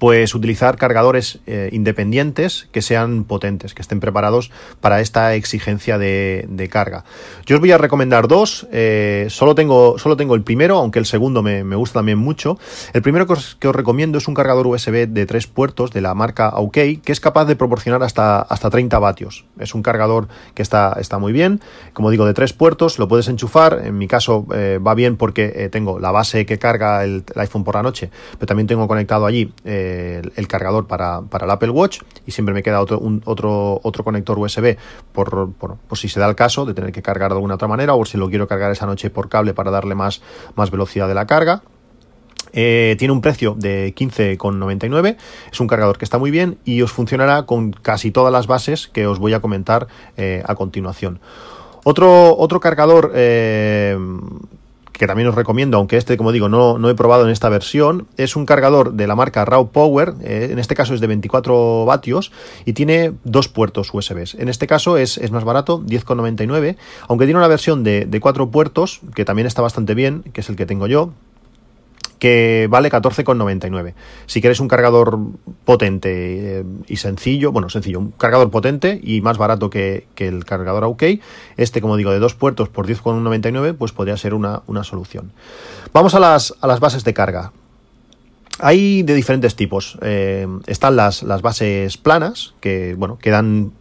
pues 0.04 0.34
utilizar 0.34 0.76
cargadores 0.76 1.38
eh, 1.46 1.70
independientes 1.72 2.68
que 2.72 2.82
sean 2.82 3.24
potentes, 3.24 3.72
que 3.72 3.80
estén 3.80 4.00
preparados 4.00 4.50
para 4.82 5.00
esta 5.00 5.34
exigencia 5.34 5.96
de, 5.96 6.68
carga. 6.70 7.06
Yo 7.46 7.56
os 7.56 7.60
voy 7.60 7.72
a 7.72 7.78
recomendar 7.78 8.28
dos, 8.28 8.66
eh, 8.70 9.28
solo, 9.30 9.54
tengo, 9.54 9.98
solo 9.98 10.18
tengo 10.18 10.34
el 10.34 10.42
primero, 10.42 10.76
aunque 10.76 10.98
el 10.98 11.06
segundo 11.06 11.42
me, 11.42 11.62
gusta 11.74 12.00
también 12.00 12.18
mucho. 12.18 12.58
El 12.92 13.00
primero 13.00 13.26
que 13.26 13.32
os, 13.32 13.56
recomiendo 13.62 14.18
es 14.18 14.28
un 14.28 14.34
cargador 14.34 14.66
USB 14.66 15.08
de 15.08 15.24
tres 15.24 15.46
puertos 15.46 15.90
de 15.90 16.02
la 16.02 16.12
marca 16.12 16.50
OK, 16.50 16.74
que 17.02 17.12
es 17.12 17.20
capaz 17.20 17.46
de 17.46 17.56
proporcionar 17.56 18.02
hasta, 18.02 18.42
hasta 18.42 18.68
30 18.68 18.98
vatios. 18.98 19.46
Es 19.58 19.74
un 19.74 19.82
cargador 19.82 20.28
que 20.52 20.60
está, 20.60 20.98
está 21.00 21.18
muy 21.18 21.32
bien, 21.32 21.62
como 21.94 22.10
digo, 22.10 22.26
de 22.26 22.34
tres 22.34 22.52
puertos, 22.52 22.98
lo 22.98 23.08
puedes 23.08 23.28
enchufar, 23.28 23.80
en 23.82 23.96
mi 23.96 24.06
caso 24.06 24.46
eh, 24.54 24.78
va 24.86 24.92
bien 24.92 25.16
porque 25.16 25.70
tengo 25.72 25.98
la 25.98 26.10
base 26.10 26.44
que 26.44 26.58
carga 26.58 27.04
el, 27.04 27.24
iPhone 27.36 27.64
por 27.64 27.76
la 27.76 27.82
noche, 27.82 28.10
pero 28.34 28.46
también 28.46 28.66
tengo 28.66 28.86
conectado 28.86 29.24
allí 29.24 29.50
el, 30.36 30.48
cargador 30.48 30.86
para, 30.86 31.18
el 31.18 31.50
Apple 31.50 31.70
Watch 31.70 32.00
y 32.26 32.32
siempre 32.32 32.54
me 32.54 32.62
queda 32.62 32.80
otro, 32.80 33.00
otro, 33.24 33.80
otro 33.82 34.04
conector 34.04 34.38
USB 34.38 34.76
por, 35.12 35.52
por, 35.52 35.78
si 35.96 36.08
se 36.08 36.20
da 36.20 36.28
el 36.28 36.34
caso 36.34 36.64
de 36.64 36.74
tener 36.74 36.92
que 36.92 37.02
cargar 37.02 37.30
de 37.30 37.36
alguna 37.36 37.54
otra 37.54 37.68
manera 37.68 37.94
o 37.94 38.04
si 38.04 38.18
lo 38.18 38.28
quiero 38.28 38.46
cargar 38.46 38.72
esa 38.72 38.86
noche 38.86 39.10
por 39.10 39.28
cable 39.28 39.54
para 39.54 39.70
darle 39.70 39.94
más, 39.94 40.22
más 40.54 40.70
velocidad 40.70 41.08
de 41.08 41.14
la 41.14 41.26
carga. 41.26 41.62
Eh, 42.56 42.94
tiene 42.98 43.12
un 43.12 43.20
precio 43.20 43.56
de 43.58 43.92
15,99. 43.96 45.16
Es 45.52 45.60
un 45.60 45.66
cargador 45.66 45.98
que 45.98 46.04
está 46.04 46.18
muy 46.18 46.30
bien 46.30 46.58
y 46.64 46.82
os 46.82 46.92
funcionará 46.92 47.46
con 47.46 47.72
casi 47.72 48.12
todas 48.12 48.32
las 48.32 48.46
bases 48.46 48.86
que 48.86 49.06
os 49.08 49.18
voy 49.18 49.34
a 49.34 49.40
comentar 49.40 49.88
eh, 50.16 50.42
a 50.46 50.54
continuación. 50.54 51.20
Otro, 51.82 52.36
otro 52.38 52.60
cargador 52.60 53.12
eh, 53.14 53.98
que 54.98 55.06
también 55.06 55.28
os 55.28 55.34
recomiendo, 55.34 55.76
aunque 55.76 55.96
este, 55.96 56.16
como 56.16 56.32
digo, 56.32 56.48
no, 56.48 56.78
no 56.78 56.88
he 56.88 56.94
probado 56.94 57.24
en 57.24 57.30
esta 57.30 57.48
versión, 57.48 58.06
es 58.16 58.36
un 58.36 58.46
cargador 58.46 58.94
de 58.94 59.06
la 59.06 59.16
marca 59.16 59.44
Raw 59.44 59.70
Power, 59.70 60.14
eh, 60.22 60.48
en 60.50 60.58
este 60.58 60.74
caso 60.74 60.94
es 60.94 61.00
de 61.00 61.06
24 61.06 61.84
vatios 61.84 62.32
y 62.64 62.72
tiene 62.72 63.12
dos 63.24 63.48
puertos 63.48 63.92
USB. 63.92 64.40
En 64.40 64.48
este 64.48 64.66
caso 64.66 64.96
es, 64.96 65.18
es 65.18 65.30
más 65.30 65.44
barato, 65.44 65.82
10,99, 65.82 66.76
aunque 67.08 67.24
tiene 67.24 67.38
una 67.38 67.48
versión 67.48 67.82
de, 67.84 68.06
de 68.06 68.20
cuatro 68.20 68.50
puertos, 68.50 69.00
que 69.14 69.24
también 69.24 69.46
está 69.46 69.62
bastante 69.62 69.94
bien, 69.94 70.22
que 70.32 70.40
es 70.40 70.48
el 70.48 70.56
que 70.56 70.66
tengo 70.66 70.86
yo, 70.86 71.12
que 72.18 72.66
vale 72.70 72.90
14,99. 72.90 73.94
Si 74.26 74.40
queréis 74.40 74.60
un 74.60 74.68
cargador 74.68 75.18
potente 75.64 76.60
eh, 76.60 76.64
y 76.86 76.96
sencillo, 76.96 77.52
bueno, 77.52 77.68
sencillo, 77.68 77.98
un 77.98 78.10
cargador 78.12 78.50
potente 78.50 79.00
y 79.02 79.20
más 79.20 79.38
barato 79.38 79.70
que, 79.70 80.06
el 80.16 80.44
cargador 80.44 80.84
OK, 80.84 81.02
este, 81.56 81.80
como 81.80 81.96
digo, 81.96 82.10
de 82.10 82.18
dos 82.18 82.34
puertos 82.34 82.68
por 82.68 82.86
10,99, 82.86 83.74
pues 83.76 83.92
podría 83.92 84.16
ser 84.16 84.34
una, 84.34 84.62
solución. 84.82 85.32
Vamos 85.92 86.14
a 86.14 86.20
las, 86.20 86.54
a 86.60 86.66
las 86.66 86.80
bases 86.80 87.04
de 87.04 87.14
carga. 87.14 87.52
Hay 88.60 89.02
de 89.02 89.14
diferentes 89.14 89.56
tipos. 89.56 89.98
Eh, 90.02 90.46
están 90.66 90.96
las, 90.96 91.22
las 91.22 91.42
bases 91.42 91.96
planas, 91.96 92.54
que 92.60 92.94
bueno, 92.96 93.18
quedan 93.18 93.72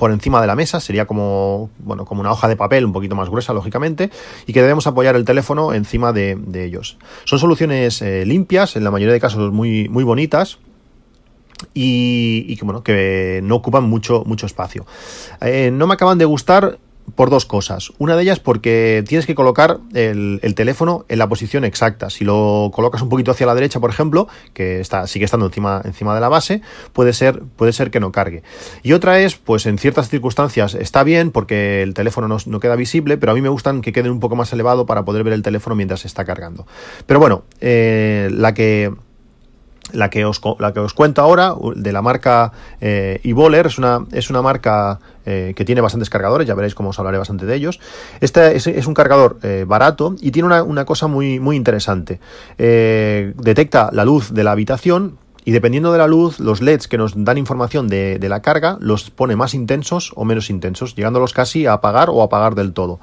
por 0.00 0.12
encima 0.12 0.40
de 0.40 0.46
la 0.46 0.56
mesa, 0.56 0.80
sería 0.80 1.04
como, 1.04 1.68
bueno, 1.78 2.06
como 2.06 2.22
una 2.22 2.32
hoja 2.32 2.48
de 2.48 2.56
papel 2.56 2.86
un 2.86 2.92
poquito 2.94 3.14
más 3.14 3.28
gruesa, 3.28 3.52
lógicamente, 3.52 4.10
y 4.46 4.54
que 4.54 4.62
debemos 4.62 4.86
apoyar 4.86 5.14
el 5.14 5.26
teléfono 5.26 5.74
encima 5.74 6.14
de, 6.14 6.38
ellos. 6.54 6.96
Son 7.24 7.38
soluciones 7.38 8.00
eh, 8.00 8.24
limpias, 8.24 8.76
en 8.76 8.84
la 8.84 8.90
mayoría 8.90 9.12
de 9.12 9.20
casos 9.20 9.52
muy, 9.52 9.90
muy 9.90 10.02
bonitas, 10.02 10.58
y, 11.74 12.56
que 12.56 12.64
bueno 12.64 12.82
que 12.82 13.42
no 13.44 13.56
ocupan 13.56 13.84
mucho 13.84 14.24
mucho 14.24 14.46
espacio 14.46 14.86
eh, 15.42 15.70
no 15.70 15.86
me 15.86 15.92
acaban 15.92 16.16
de 16.16 16.24
gustar 16.24 16.78
por 17.14 17.30
dos 17.30 17.46
cosas. 17.46 17.92
Una 17.98 18.16
de 18.16 18.22
ellas 18.22 18.40
porque 18.40 19.04
tienes 19.06 19.26
que 19.26 19.34
colocar 19.34 19.78
el, 19.94 20.40
teléfono 20.54 21.04
en 21.08 21.18
la 21.18 21.28
posición 21.28 21.64
exacta. 21.64 22.10
Si 22.10 22.24
lo 22.24 22.70
colocas 22.72 23.02
un 23.02 23.08
poquito 23.08 23.30
hacia 23.30 23.46
la 23.46 23.54
derecha, 23.54 23.80
por 23.80 23.90
ejemplo, 23.90 24.28
que 24.52 24.80
está, 24.80 25.06
sigue 25.06 25.24
estando 25.24 25.46
encima, 25.46 25.80
encima 25.84 26.14
de 26.14 26.20
la 26.20 26.28
base, 26.28 26.62
puede 26.92 27.12
ser, 27.12 27.42
puede 27.56 27.72
ser 27.72 27.90
que 27.90 28.00
no 28.00 28.12
cargue. 28.12 28.42
Y 28.82 28.92
otra 28.92 29.20
es, 29.20 29.36
pues 29.36 29.66
en 29.66 29.78
ciertas 29.78 30.08
circunstancias 30.08 30.74
está 30.74 31.02
bien 31.04 31.30
porque 31.30 31.82
el 31.82 31.94
teléfono 31.94 32.38
no, 32.44 32.60
queda 32.60 32.76
visible, 32.76 33.16
pero 33.16 33.32
a 33.32 33.34
mí 33.34 33.40
me 33.40 33.48
gustan 33.48 33.80
que 33.80 33.92
queden 33.92 34.12
un 34.12 34.20
poco 34.20 34.36
más 34.36 34.52
elevado 34.52 34.86
para 34.86 35.04
poder 35.04 35.24
ver 35.24 35.32
el 35.32 35.42
teléfono 35.42 35.76
mientras 35.76 36.00
se 36.00 36.08
está 36.08 36.24
cargando. 36.24 36.66
Pero 37.06 37.20
bueno, 37.20 37.44
eh, 37.60 38.28
la 38.32 38.54
que 38.54 38.92
la 39.92 40.10
que 40.10 40.24
os, 40.24 40.40
la 40.58 40.72
que 40.72 40.80
os 40.80 40.94
cuento 40.94 41.22
ahora, 41.22 41.54
de 41.74 41.92
la 41.92 42.02
marca 42.02 42.52
eh, 42.80 43.20
es 43.22 43.78
una, 43.78 44.06
es 44.12 44.30
una 44.30 44.42
marca 44.42 45.00
eh, 45.26 45.52
que 45.54 45.64
tiene 45.64 45.80
bastantes 45.80 46.08
cargadores, 46.08 46.48
ya 46.48 46.54
veréis 46.54 46.74
cómo 46.74 46.90
os 46.90 46.98
hablaré 46.98 47.18
bastante 47.18 47.46
de 47.46 47.54
ellos. 47.54 47.78
Este 48.20 48.56
es, 48.56 48.86
un 48.86 48.94
cargador 48.94 49.38
eh, 49.42 49.64
barato 49.66 50.14
y 50.20 50.30
tiene 50.30 50.48
una, 50.62 50.84
cosa 50.84 51.06
muy, 51.08 51.38
muy 51.40 51.56
interesante. 51.56 52.20
Eh, 52.58 53.34
detecta 53.36 53.90
la 53.92 54.04
luz 54.04 54.32
de 54.32 54.44
la 54.44 54.52
habitación, 54.52 55.18
y 55.44 55.52
dependiendo 55.52 55.90
de 55.92 55.98
la 55.98 56.06
luz, 56.06 56.38
los 56.38 56.60
LEDs 56.60 56.86
que 56.86 56.98
nos 56.98 57.24
dan 57.24 57.38
información 57.38 57.88
de, 57.88 58.18
de, 58.18 58.28
la 58.28 58.42
carga 58.42 58.76
los 58.80 59.10
pone 59.10 59.36
más 59.36 59.54
intensos 59.54 60.12
o 60.14 60.24
menos 60.24 60.50
intensos, 60.50 60.94
llegándolos 60.94 61.32
casi 61.32 61.64
a 61.64 61.72
apagar 61.74 62.10
o 62.10 62.22
apagar 62.22 62.54
del 62.54 62.72
todo. 62.74 63.00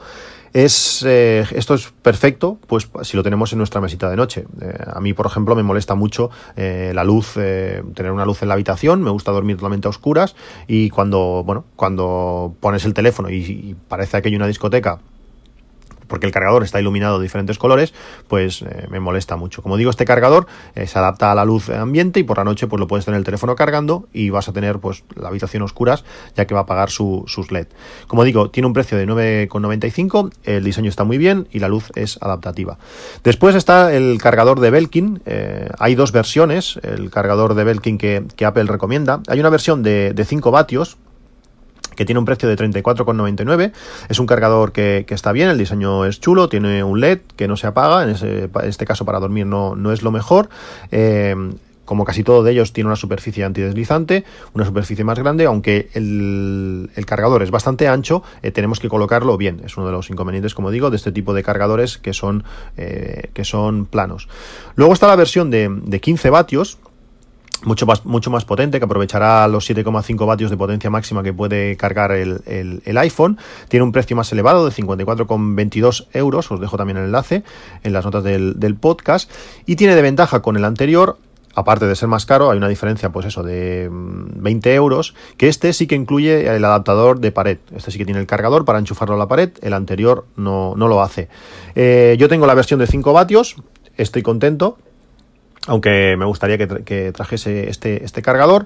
Es, 0.53 1.03
eh, 1.05 1.45
esto 1.51 1.73
es 1.73 1.93
perfecto, 2.01 2.57
pues 2.67 2.89
si 3.03 3.17
lo 3.17 3.23
tenemos 3.23 3.51
en 3.51 3.57
nuestra 3.57 3.81
mesita 3.81 4.09
de 4.09 4.15
noche. 4.15 4.45
Eh, 4.61 4.77
a 4.87 4.99
mí, 4.99 5.13
por 5.13 5.25
ejemplo, 5.25 5.55
me 5.55 5.63
molesta 5.63 5.95
mucho 5.95 6.29
eh, 6.55 6.91
la 6.93 7.03
luz, 7.03 7.33
tener 7.33 8.11
una 8.11 8.25
luz 8.25 8.41
en 8.41 8.47
la 8.47 8.53
habitación, 8.53 9.01
me 9.01 9.09
gusta 9.09 9.31
dormir 9.31 9.57
totalmente 9.57 9.87
a 9.87 9.89
oscuras 9.89 10.35
y 10.67 10.89
cuando, 10.89 11.43
bueno, 11.45 11.65
cuando 11.75 12.55
pones 12.59 12.85
el 12.85 12.93
teléfono 12.93 13.29
y, 13.29 13.35
y 13.35 13.75
parece 13.87 14.21
que 14.21 14.29
hay 14.29 14.35
una 14.35 14.47
discoteca 14.47 14.99
porque 16.07 16.25
el 16.25 16.31
cargador 16.31 16.63
está 16.63 16.79
iluminado 16.79 17.19
de 17.19 17.23
diferentes 17.23 17.57
colores, 17.57 17.93
pues 18.27 18.61
eh, 18.61 18.87
me 18.89 18.99
molesta 18.99 19.35
mucho. 19.35 19.61
Como 19.61 19.77
digo, 19.77 19.89
este 19.89 20.05
cargador 20.05 20.47
eh, 20.75 20.87
se 20.87 20.99
adapta 20.99 21.31
a 21.31 21.35
la 21.35 21.45
luz 21.45 21.69
ambiente 21.69 22.19
y 22.19 22.23
por 22.23 22.37
la 22.37 22.43
noche 22.43 22.67
pues 22.67 22.79
lo 22.79 22.87
puedes 22.87 23.05
tener 23.05 23.17
el 23.17 23.23
teléfono 23.23 23.55
cargando 23.55 24.07
y 24.13 24.29
vas 24.29 24.47
a 24.49 24.53
tener 24.53 24.79
pues 24.79 25.03
la 25.15 25.29
habitación 25.29 25.63
oscuras 25.63 26.03
ya 26.35 26.45
que 26.45 26.53
va 26.53 26.61
a 26.61 26.63
apagar 26.63 26.89
sus 26.89 27.51
LED. 27.51 27.67
Como 28.07 28.23
digo, 28.23 28.49
tiene 28.49 28.67
un 28.67 28.73
precio 28.73 28.97
de 28.97 29.07
9,95, 29.07 30.31
el 30.43 30.63
diseño 30.63 30.89
está 30.89 31.03
muy 31.03 31.17
bien 31.17 31.47
y 31.51 31.59
la 31.59 31.67
luz 31.67 31.91
es 31.95 32.17
adaptativa. 32.21 32.77
Después 33.23 33.55
está 33.55 33.93
el 33.93 34.17
cargador 34.21 34.59
de 34.59 34.71
Belkin, 34.71 35.21
eh, 35.25 35.69
hay 35.79 35.95
dos 35.95 36.11
versiones, 36.11 36.79
el 36.83 37.09
cargador 37.09 37.53
de 37.53 37.63
Belkin 37.63 37.97
que, 37.97 38.45
Apple 38.45 38.63
recomienda. 38.63 39.21
Hay 39.27 39.39
una 39.41 39.49
versión 39.49 39.83
de, 39.83 40.13
de 40.13 40.25
5 40.25 40.51
vatios, 40.51 40.97
que 41.97 42.05
tiene 42.05 42.19
un 42.19 42.25
precio 42.25 42.47
de 42.47 42.55
34,99. 42.55 43.73
Es 44.07 44.19
un 44.19 44.25
cargador 44.25 44.71
que, 44.71 45.05
está 45.09 45.33
bien, 45.33 45.49
el 45.49 45.57
diseño 45.57 46.05
es 46.05 46.21
chulo, 46.21 46.47
tiene 46.47 46.83
un 46.83 47.01
LED 47.01 47.19
que 47.35 47.49
no 47.49 47.57
se 47.57 47.67
apaga, 47.67 48.03
en, 48.03 48.15
este 48.63 48.85
caso 48.85 49.03
para 49.03 49.19
dormir 49.19 49.45
no, 49.45 49.75
no 49.75 49.91
es 49.91 50.01
lo 50.03 50.11
mejor. 50.11 50.47
Eh, 50.91 51.35
como 51.87 52.03
casi 52.03 52.21
todo 52.21 52.43
de 52.43 52.51
ellos, 52.51 52.73
tiene 52.73 52.89
una 52.89 52.97
superficie 52.97 53.45
antideslizante, 53.45 54.25
una 54.53 54.65
superficie 54.65 55.05
más 55.05 55.17
grande, 55.17 55.45
aunque 55.45 55.89
el, 55.93 56.89
cargador 57.05 57.41
es 57.43 57.49
bastante 57.49 57.87
ancho, 57.87 58.23
eh, 58.41 58.51
tenemos 58.51 58.81
que 58.81 58.89
colocarlo 58.89 59.37
bien. 59.37 59.61
Es 59.65 59.77
uno 59.77 59.85
de 59.85 59.93
los 59.93 60.09
inconvenientes, 60.09 60.53
como 60.53 60.69
digo, 60.69 60.89
de 60.89 60.97
este 60.97 61.13
tipo 61.13 61.33
de 61.33 61.43
cargadores 61.43 61.97
que 61.97 62.13
son, 62.13 62.43
eh, 62.75 63.29
que 63.33 63.45
son 63.45 63.85
planos. 63.85 64.27
Luego 64.75 64.93
está 64.93 65.07
la 65.07 65.15
versión 65.15 65.49
de 65.49 65.99
15 66.01 66.29
vatios, 66.29 66.77
mucho 67.63 67.85
más, 67.85 68.05
mucho 68.05 68.29
más 68.29 68.45
potente, 68.45 68.79
que 68.79 68.85
aprovechará 68.85 69.47
los 69.47 69.69
7,5 69.69 70.25
vatios 70.25 70.49
de 70.49 70.57
potencia 70.57 70.89
máxima 70.89 71.23
que 71.23 71.33
puede 71.33 71.75
cargar 71.77 72.11
el, 72.11 72.97
iPhone. 72.97 73.37
Tiene 73.69 73.83
un 73.83 73.91
precio 73.91 74.15
más 74.15 74.31
elevado 74.31 74.65
de 74.65 74.71
54,22 74.71 76.07
euros, 76.13 76.51
os 76.51 76.59
dejo 76.59 76.77
también 76.77 76.97
el 76.97 77.05
enlace 77.05 77.43
en 77.83 77.93
las 77.93 78.05
notas 78.05 78.23
del, 78.23 78.59
del 78.59 78.75
podcast. 78.75 79.31
Y 79.65 79.75
tiene 79.75 79.95
de 79.95 80.01
ventaja 80.01 80.41
con 80.41 80.57
el 80.57 80.65
anterior 80.65 81.17
aparte 81.57 81.87
de 81.87 81.95
ser 81.95 82.07
más 82.07 82.27
caro, 82.27 82.51
hay 82.51 82.57
una 82.59 82.67
diferencia, 82.67 83.09
pues 83.09 83.25
eso, 83.25 83.41
de 83.41 83.89
20 83.91 84.69
mm, 84.69 84.73
euros, 84.75 85.15
que 85.37 85.47
este 85.47 85.73
sí 85.73 85.87
que 85.87 85.95
incluye 85.95 86.55
el 86.55 86.63
adaptador 86.63 87.19
de 87.19 87.31
pared. 87.31 87.57
Este 87.75 87.89
sí 87.89 87.97
que 87.97 88.05
tiene 88.05 88.19
el 88.19 88.27
cargador 88.27 88.63
para 88.63 88.77
enchufarlo 88.77 89.15
a 89.15 89.17
la 89.17 89.27
pared, 89.27 89.49
el 89.63 89.73
anterior 89.73 90.27
no, 90.35 90.75
no 90.77 90.87
lo 90.87 91.01
hace. 91.01 91.29
Eh, 91.73 92.15
yo 92.19 92.29
tengo 92.29 92.45
la 92.45 92.53
versión 92.53 92.79
de 92.79 92.85
5 92.85 93.11
vatios, 93.11 93.55
estoy 93.97 94.21
contento, 94.21 94.77
aunque 95.67 96.15
me 96.17 96.25
gustaría 96.25 96.57
que, 96.57 97.11
trajese 97.13 97.69
este, 97.69 98.03
este 98.03 98.21
cargador. 98.21 98.65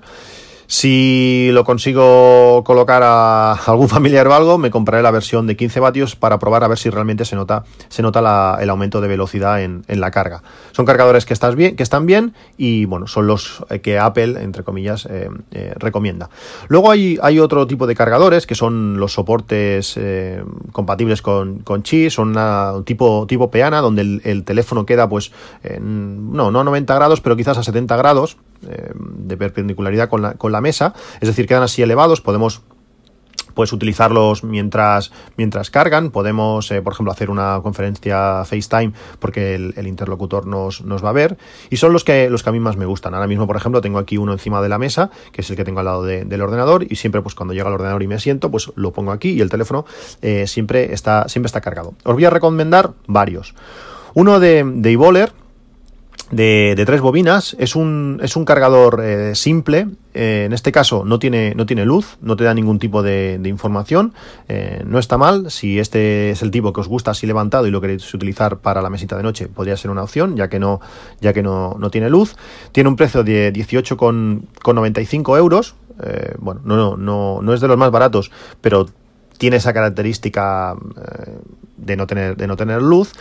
Si 0.74 1.50
lo 1.52 1.66
consigo 1.66 2.64
colocar 2.64 3.04
a 3.04 3.52
algún 3.66 3.90
familiar 3.90 4.26
o 4.30 4.34
algo, 4.34 4.58
me 4.58 4.72
compraré 4.72 5.04
la 5.04 5.12
versión 5.12 5.46
de 5.46 5.58
15 5.58 5.82
vatios 5.82 6.16
para 6.16 6.40
probar 6.40 6.64
a 6.64 6.70
ver 6.70 6.78
si 6.78 6.90
realmente 6.90 7.26
se 7.26 7.36
nota, 7.36 7.66
se 7.90 8.02
nota 8.02 8.58
el 8.58 8.70
aumento 8.70 9.02
de 9.02 9.10
velocidad 9.10 9.62
en, 9.62 9.84
la 9.90 10.12
carga. 10.12 10.44
Son 10.72 10.86
cargadores 10.86 11.26
que, 11.26 11.36
bien, 11.58 11.76
que 11.76 11.84
están 11.84 12.06
bien 12.06 12.34
y 12.56 12.86
bueno, 12.86 13.08
son 13.08 13.28
los 13.28 13.66
que 13.84 14.00
Apple, 14.00 14.42
entre 14.42 14.64
comillas, 14.64 15.08
eh, 15.08 15.30
eh, 15.52 15.74
recomienda. 15.76 16.30
Luego 16.70 16.90
hay, 16.90 17.20
hay, 17.22 17.40
otro 17.40 17.68
tipo 17.68 17.86
de 17.86 17.94
cargadores 17.94 18.48
que 18.48 18.56
son 18.56 18.98
los 18.98 19.12
soportes 19.12 19.98
eh, 19.98 20.42
compatibles 20.72 21.22
con, 21.22 21.60
con 21.60 21.82
Qi, 21.82 22.10
son 22.10 22.38
un 22.38 22.86
tipo, 22.86 23.26
tipo 23.28 23.52
peana, 23.52 23.82
donde 23.82 24.04
el, 24.04 24.22
el 24.24 24.46
teléfono 24.46 24.86
queda 24.86 25.10
pues, 25.10 25.34
no, 25.82 26.50
no 26.50 26.64
90 26.64 26.96
grados, 26.96 27.20
pero 27.20 27.36
quizás 27.36 27.58
a 27.58 27.64
70 27.64 27.98
grados 27.98 28.38
eh, 28.68 28.92
de 28.96 29.38
perpendicularidad 29.38 30.10
con 30.10 30.22
la, 30.22 30.34
con 30.36 30.52
la 30.52 30.62
mesa, 30.62 30.94
es 31.20 31.28
decir, 31.28 31.48
quedan 31.48 31.64
así 31.64 31.82
elevados, 31.82 32.22
podemos 32.22 32.62
pues 33.54 33.74
utilizarlos 33.74 34.44
mientras, 34.44 35.12
mientras 35.38 35.70
cargan. 35.70 36.12
Podemos, 36.12 36.72
eh, 36.72 36.82
por 36.82 36.94
ejemplo, 36.94 37.12
hacer 37.12 37.30
una 37.30 37.60
conferencia 37.62 38.44
FaceTime 38.46 38.94
porque 39.20 39.56
el, 39.56 39.88
interlocutor 39.88 40.48
nos, 40.48 40.82
nos, 40.82 41.04
va 41.04 41.10
a 41.10 41.14
ver. 41.14 41.38
Y 41.70 41.78
son 41.78 41.94
los 41.94 42.04
que, 42.04 42.30
los 42.30 42.44
que 42.44 42.50
a 42.50 42.54
mí 42.54 42.60
más 42.60 42.78
me 42.78 42.86
gustan. 42.86 43.14
Ahora 43.14 43.28
mismo, 43.28 43.48
por 43.48 43.56
ejemplo, 43.56 43.82
tengo 43.82 44.00
aquí 44.00 44.18
uno 44.18 44.32
encima 44.32 44.62
de 44.62 44.70
la 44.70 44.78
mesa, 44.78 45.12
que 45.32 45.42
es 45.42 45.50
el 45.50 45.56
que 45.56 45.64
tengo 45.64 45.80
al 45.80 45.86
lado 45.86 46.04
del 46.04 46.42
ordenador. 46.42 46.86
Y 46.90 46.96
siempre, 46.96 47.22
pues 47.22 47.36
cuando 47.36 47.54
llega 47.54 47.68
al 47.68 47.74
ordenador 47.74 48.04
y 48.04 48.08
me 48.08 48.20
siento, 48.20 48.52
pues 48.52 48.72
lo 48.76 48.92
pongo 48.92 49.12
aquí 49.12 49.32
y 49.32 49.42
el 49.42 49.50
teléfono 49.50 49.86
eh, 50.22 50.48
siempre, 50.48 50.94
está, 50.94 51.28
siempre 51.28 51.48
está 51.48 51.62
cargado. 51.62 51.94
Os 52.04 52.14
voy 52.14 52.26
a 52.26 52.30
recomendar 52.30 52.92
varios. 53.08 53.54
Uno 54.14 54.40
de, 54.40 54.64
de 54.66 54.92
de, 56.32 56.84
tres 56.86 57.02
bobinas. 57.02 57.56
Es 57.60 57.76
un, 57.76 58.20
es 58.24 58.36
un 58.36 58.46
cargador 58.46 59.02
eh, 59.04 59.36
simple. 59.36 59.88
Eh, 60.14 60.44
en 60.46 60.54
este 60.54 60.72
caso 60.72 61.06
no 61.06 61.20
tiene, 61.20 61.54
no 61.56 61.66
tiene 61.66 61.86
luz, 61.86 62.18
no 62.22 62.36
te 62.36 62.44
da 62.44 62.54
ningún 62.54 62.80
tipo 62.80 63.04
de, 63.04 63.40
información. 63.46 64.14
Eh, 64.48 64.84
no 64.86 65.00
está 65.00 65.18
mal. 65.18 65.52
Si 65.52 65.80
este 65.80 66.32
es 66.32 66.42
el 66.42 66.52
tipo 66.52 66.74
que 66.74 66.82
os 66.82 66.88
gusta 66.88 67.12
así 67.12 67.28
levantado 67.28 67.68
y 67.68 67.72
lo 67.72 67.82
queréis 67.82 68.14
utilizar 68.14 68.58
para 68.58 68.82
la 68.82 68.90
mesita 68.90 69.18
de 69.18 69.24
noche, 69.24 69.48
podría 69.48 69.78
ser 69.78 69.92
una 69.92 70.04
opción, 70.04 70.36
ya 70.36 70.50
que 70.50 70.60
no, 70.60 70.80
ya 71.20 71.34
que 71.34 71.44
no, 71.44 71.76
no 71.78 71.92
tiene 71.92 72.10
luz. 72.10 72.36
Tiene 72.72 72.90
un 72.90 72.96
precio 72.96 73.24
de 73.24 73.54
18,95 73.54 75.38
euros. 75.38 75.76
bueno, 76.40 76.62
no, 76.64 76.98
no, 76.98 77.42
no 77.42 77.54
es 77.54 77.62
de 77.62 77.68
los 77.68 77.78
más 77.78 77.92
baratos, 77.92 78.32
pero 78.62 78.88
tiene 79.38 79.58
esa 79.58 79.74
característica 79.74 80.76
de 81.82 81.98
no 81.98 82.08
tener, 82.08 82.38
de 82.38 82.48
no 82.48 82.56
tener 82.56 82.82
luz. 82.82 83.12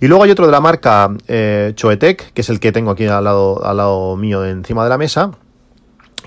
Y 0.00 0.08
luego 0.08 0.24
hay 0.24 0.30
otro 0.30 0.46
de 0.46 0.52
la 0.52 0.60
marca 0.60 1.10
eh, 1.28 1.72
Choetec, 1.74 2.32
que 2.32 2.40
es 2.40 2.48
el 2.48 2.60
que 2.60 2.72
tengo 2.72 2.90
aquí 2.90 3.06
al 3.06 3.24
lado, 3.24 3.64
al 3.64 3.76
lado 3.76 4.16
mío 4.16 4.44
encima 4.44 4.82
de 4.84 4.90
la 4.90 4.98
mesa, 4.98 5.32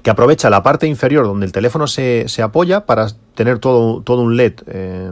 que 0.02 0.10
aprovecha 0.10 0.50
la 0.50 0.64
parte 0.64 0.88
inferior 0.88 1.26
donde 1.26 1.46
el 1.46 1.52
teléfono 1.52 1.88
se, 1.88 2.26
apoya 2.42 2.86
para 2.86 3.08
tener 3.36 3.60
todo, 3.60 4.02
todo 4.02 4.22
un 4.22 4.38
LED. 4.38 4.54
Eh, 4.68 5.12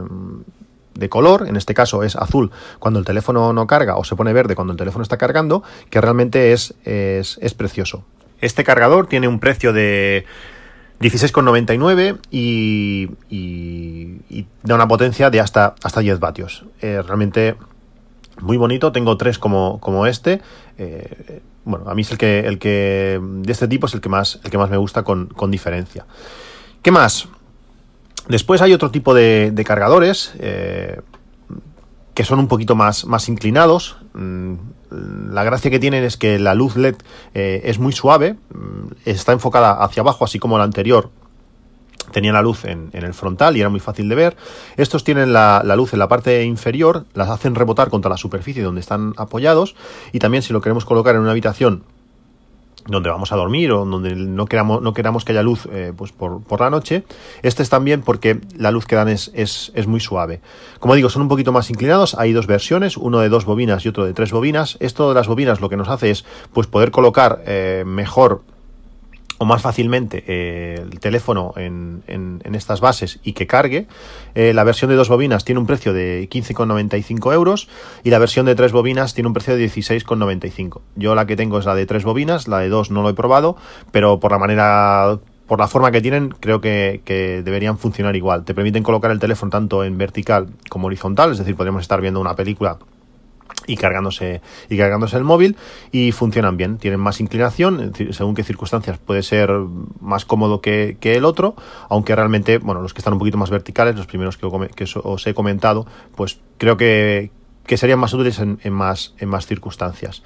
de 0.94 1.08
color, 1.08 1.46
en 1.46 1.54
este 1.54 1.74
caso 1.74 2.02
es 2.02 2.16
azul 2.16 2.50
cuando 2.80 2.98
el 2.98 3.04
teléfono 3.04 3.52
no 3.52 3.68
carga 3.68 3.96
o 3.96 4.02
se 4.02 4.16
pone 4.16 4.32
verde 4.32 4.56
cuando 4.56 4.72
el 4.72 4.76
teléfono 4.76 5.04
está 5.04 5.16
cargando, 5.16 5.62
que 5.90 6.00
realmente 6.00 6.52
es, 6.52 6.74
es, 6.84 7.38
es 7.40 7.54
precioso. 7.54 8.04
Este 8.40 8.64
cargador 8.64 9.06
tiene 9.06 9.28
un 9.28 9.38
precio 9.38 9.72
de 9.72 10.26
16,99 11.00 12.18
y, 12.30 13.08
y, 13.30 14.46
da 14.62 14.74
una 14.74 14.88
potencia 14.88 15.30
de 15.30 15.40
hasta, 15.40 15.74
hasta 15.82 16.00
10 16.00 16.18
vatios. 16.18 16.64
Eh, 16.80 17.02
realmente 17.06 17.56
muy 18.40 18.56
bonito, 18.56 18.92
tengo 18.92 19.16
tres 19.16 19.38
como, 19.38 19.78
como 19.80 20.06
este. 20.06 20.40
Eh, 20.76 21.40
bueno, 21.64 21.88
a 21.88 21.94
mí 21.94 22.02
es 22.02 22.10
el 22.10 22.18
que, 22.18 22.40
el 22.40 22.58
que 22.58 23.20
de 23.22 23.52
este 23.52 23.68
tipo 23.68 23.86
es 23.86 23.94
el 23.94 24.00
que 24.00 24.08
más, 24.08 24.40
el 24.44 24.50
que 24.50 24.58
más 24.58 24.70
me 24.70 24.76
gusta 24.76 25.02
con, 25.02 25.50
diferencia. 25.50 26.06
¿Qué 26.82 26.90
más? 26.90 27.28
Después 28.28 28.60
hay 28.62 28.72
otro 28.72 28.90
tipo 28.90 29.14
de, 29.14 29.64
cargadores 29.66 30.32
eh, 30.38 31.00
que 32.14 32.24
son 32.24 32.38
un 32.38 32.48
poquito 32.48 32.74
más, 32.74 33.04
más 33.04 33.28
inclinados. 33.28 33.98
Mm, 34.14 34.54
la 34.90 35.44
gracia 35.44 35.70
que 35.70 35.78
tienen 35.78 36.04
es 36.04 36.16
que 36.16 36.38
la 36.38 36.54
luz 36.54 36.76
LED 36.76 36.96
eh, 37.34 37.62
es 37.64 37.78
muy 37.78 37.92
suave, 37.92 38.34
mm, 38.34 38.92
está 39.04 39.32
enfocada 39.32 39.82
hacia 39.82 40.00
abajo, 40.00 40.24
así 40.24 40.38
como 40.38 40.58
la 40.58 40.64
anterior 40.64 41.10
tenía 42.12 42.32
la 42.32 42.42
luz 42.42 42.64
en, 42.64 42.90
el 42.92 43.14
frontal 43.14 43.56
y 43.56 43.60
era 43.60 43.68
muy 43.68 43.80
fácil 43.80 44.08
de 44.08 44.14
ver. 44.14 44.36
Estos 44.76 45.04
tienen 45.04 45.32
la, 45.32 45.62
luz 45.76 45.92
en 45.92 45.98
la 45.98 46.08
parte 46.08 46.42
inferior, 46.44 47.04
las 47.14 47.28
hacen 47.28 47.54
rebotar 47.54 47.90
contra 47.90 48.10
la 48.10 48.16
superficie 48.16 48.62
donde 48.62 48.80
están 48.80 49.14
apoyados 49.16 49.74
y 50.12 50.18
también 50.18 50.42
si 50.42 50.52
lo 50.52 50.60
queremos 50.60 50.84
colocar 50.84 51.14
en 51.14 51.20
una 51.20 51.32
habitación 51.32 51.84
donde 52.88 53.10
vamos 53.10 53.32
a 53.32 53.36
dormir 53.36 53.70
o 53.72 53.84
donde 53.84 54.14
no 54.16 54.46
queramos, 54.46 54.82
no 54.82 54.92
queramos 54.92 55.24
que 55.24 55.32
haya 55.32 55.42
luz 55.42 55.68
eh, 55.70 55.92
pues 55.96 56.12
por, 56.12 56.42
por, 56.42 56.60
la 56.60 56.70
noche. 56.70 57.04
Este 57.42 57.62
es 57.62 57.70
también 57.70 58.02
porque 58.02 58.40
la 58.56 58.70
luz 58.70 58.86
que 58.86 58.96
dan 58.96 59.08
es, 59.08 59.30
es, 59.34 59.70
es, 59.74 59.86
muy 59.86 60.00
suave. 60.00 60.40
Como 60.80 60.94
digo, 60.94 61.10
son 61.10 61.22
un 61.22 61.28
poquito 61.28 61.52
más 61.52 61.70
inclinados. 61.70 62.14
Hay 62.14 62.32
dos 62.32 62.46
versiones, 62.46 62.96
uno 62.96 63.20
de 63.20 63.28
dos 63.28 63.44
bobinas 63.44 63.84
y 63.84 63.88
otro 63.88 64.04
de 64.04 64.14
tres 64.14 64.32
bobinas. 64.32 64.76
Esto 64.80 65.10
de 65.10 65.14
las 65.14 65.28
bobinas 65.28 65.60
lo 65.60 65.68
que 65.68 65.76
nos 65.76 65.88
hace 65.88 66.10
es 66.10 66.24
pues, 66.52 66.66
poder 66.66 66.90
colocar 66.90 67.42
eh, 67.46 67.84
mejor 67.86 68.42
o 69.38 69.44
más 69.44 69.62
fácilmente 69.62 70.24
eh, 70.26 70.80
el 70.80 71.00
teléfono 71.00 71.54
en, 71.56 72.02
en, 72.06 72.54
estas 72.54 72.80
bases 72.80 73.20
y 73.22 73.32
que 73.32 73.46
cargue. 73.46 73.86
Eh, 74.34 74.52
la 74.52 74.64
versión 74.64 74.90
de 74.90 74.96
dos 74.96 75.08
bobinas 75.08 75.44
tiene 75.44 75.60
un 75.60 75.66
precio 75.66 75.92
de 75.92 76.28
15,95 76.28 77.32
euros 77.32 77.68
y 78.02 78.10
la 78.10 78.18
versión 78.18 78.46
de 78.46 78.56
tres 78.56 78.72
bobinas 78.72 79.14
tiene 79.14 79.28
un 79.28 79.34
precio 79.34 79.56
de 79.56 79.64
16,95. 79.64 80.80
Yo 80.96 81.14
la 81.14 81.26
que 81.26 81.36
tengo 81.36 81.58
es 81.58 81.66
la 81.66 81.74
de 81.74 81.86
tres 81.86 82.04
bobinas, 82.04 82.48
la 82.48 82.58
de 82.58 82.68
dos 82.68 82.90
no 82.90 83.02
lo 83.02 83.10
he 83.10 83.14
probado, 83.14 83.56
pero 83.92 84.18
por 84.18 84.32
la 84.32 84.38
manera 84.38 85.18
por 85.46 85.58
la 85.58 85.68
forma 85.68 85.90
que 85.90 86.02
tienen, 86.02 86.28
creo 86.28 86.60
que, 86.60 87.00
que, 87.06 87.42
deberían 87.42 87.78
funcionar 87.78 88.14
igual. 88.16 88.44
Te 88.44 88.52
permiten 88.52 88.82
colocar 88.82 89.10
el 89.10 89.18
teléfono 89.18 89.48
tanto 89.48 89.82
en 89.82 89.96
vertical 89.96 90.48
como 90.68 90.88
horizontal, 90.88 91.32
es 91.32 91.38
decir, 91.38 91.56
podríamos 91.56 91.80
estar 91.80 92.02
viendo 92.02 92.20
una 92.20 92.36
película 92.36 92.78
y 93.66 93.76
cargándose 93.76 94.40
y 94.68 94.76
cargándose 94.76 95.16
el 95.16 95.24
móvil 95.24 95.56
y 95.92 96.12
funcionan 96.12 96.56
bien 96.56 96.78
tienen 96.78 97.00
más 97.00 97.20
inclinación 97.20 97.92
según 98.10 98.34
qué 98.34 98.42
circunstancias 98.42 98.98
puede 98.98 99.22
ser 99.22 99.50
más 100.00 100.24
cómodo 100.24 100.60
que, 100.60 100.96
el 101.02 101.24
otro 101.24 101.54
aunque 101.88 102.14
realmente 102.14 102.58
bueno 102.58 102.80
los 102.80 102.94
que 102.94 103.00
están 103.00 103.12
un 103.12 103.18
poquito 103.18 103.38
más 103.38 103.50
verticales 103.50 103.96
los 103.96 104.06
primeros 104.06 104.36
que, 104.36 104.46
os 104.46 105.26
he 105.26 105.34
comentado 105.34 105.86
pues 106.16 106.40
creo 106.58 106.76
que, 106.76 107.30
serían 107.76 107.98
más 107.98 108.14
útiles 108.14 108.38
en, 108.38 108.72
más, 108.72 109.14
en 109.18 109.28
más 109.28 109.46
circunstancias. 109.46 110.22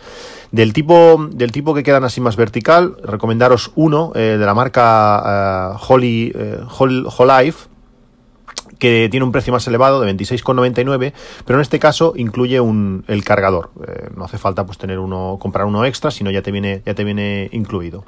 Del 0.53 0.73
tipo, 0.73 1.29
del 1.33 1.51
tipo 1.51 1.75
que 1.75 1.83
quedan 1.83 2.05
así 2.05 2.21
más 2.21 2.37
vertical, 2.37 2.97
recomendaros 3.03 3.73
uno 3.75 4.13
eh, 4.15 4.37
de 4.39 4.47
la 4.47 4.55
marca 4.55 5.73
uh, 5.75 5.93
Holy, 5.93 6.33
uh, 6.33 7.71
que 8.83 9.07
tiene 9.09 9.23
un 9.23 9.31
precio 9.31 9.53
más 9.53 9.65
elevado 9.69 10.01
de 10.01 10.13
26,99, 10.13 11.13
pero 11.47 11.57
en 11.57 11.63
este 11.63 11.79
caso 11.79 12.15
incluye 12.17 12.59
un, 12.59 13.05
el 13.07 13.23
cargador. 13.23 13.71
Eh, 13.87 14.09
no 14.17 14.25
hace 14.25 14.39
falta 14.39 14.67
pues 14.67 14.77
tener 14.77 14.99
uno, 14.99 15.39
comprar 15.41 15.67
uno 15.67 15.85
extra, 15.85 16.11
sino 16.11 16.33
ya 16.33 16.43
te 16.43 16.51
viene, 16.51 16.83
ya 16.85 16.93
te 16.93 17.05
viene 17.05 17.49
incluido. 17.53 18.05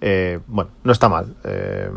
Eh, 0.00 0.40
bueno, 0.48 0.70
no 0.82 0.90
está 0.90 1.08
mal. 1.08 1.36
Eh, 1.44 1.88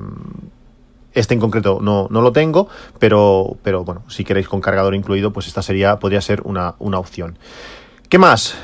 este 1.13 1.33
en 1.33 1.39
concreto 1.39 1.79
no, 1.81 2.07
no, 2.11 2.21
lo 2.21 2.31
tengo, 2.31 2.67
pero, 2.99 3.57
pero 3.63 3.83
bueno, 3.83 4.03
si 4.09 4.23
queréis 4.23 4.47
con 4.47 4.61
cargador 4.61 4.93
incluido, 4.93 5.33
pues 5.33 5.47
esta 5.47 5.63
sería, 5.63 5.97
podría 5.97 6.21
ser 6.21 6.43
una, 6.43 6.75
una 6.77 6.99
opción. 6.99 7.39
¿Qué 8.09 8.19
más? 8.19 8.55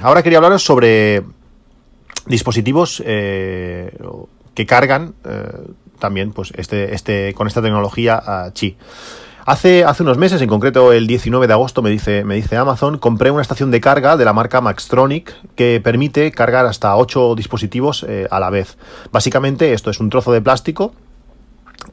ahora 0.00 0.22
quería 0.22 0.38
hablaros 0.38 0.64
sobre 0.64 1.24
dispositivos 2.24 3.02
que 3.04 4.66
cargan 4.66 5.12
también 5.98 6.32
pues 6.32 6.52
este, 6.56 6.94
este, 6.94 7.34
con 7.34 7.46
esta 7.46 7.62
tecnología 7.62 8.22
uh. 8.26 8.50
Hace, 9.48 9.82
hace 9.84 10.02
unos 10.02 10.18
meses, 10.18 10.42
en 10.42 10.48
concreto 10.50 10.92
el 10.92 11.06
19 11.06 11.46
de 11.46 11.52
agosto, 11.54 11.80
me 11.80 11.88
dice, 11.88 12.22
me 12.22 12.34
dice 12.34 12.58
Amazon, 12.58 12.98
compré 12.98 13.30
una 13.30 13.40
estación 13.40 13.70
de 13.70 13.80
carga 13.80 14.18
de 14.18 14.26
la 14.26 14.34
marca 14.34 14.60
Maxtronic 14.60 15.34
que 15.54 15.80
permite 15.82 16.30
cargar 16.32 16.66
hasta 16.66 16.94
8 16.94 17.34
dispositivos 17.34 18.04
eh, 18.06 18.28
a 18.30 18.40
la 18.40 18.50
vez. 18.50 18.76
Básicamente 19.10 19.72
esto 19.72 19.90
es 19.90 20.00
un 20.00 20.10
trozo 20.10 20.32
de 20.32 20.42
plástico 20.42 20.92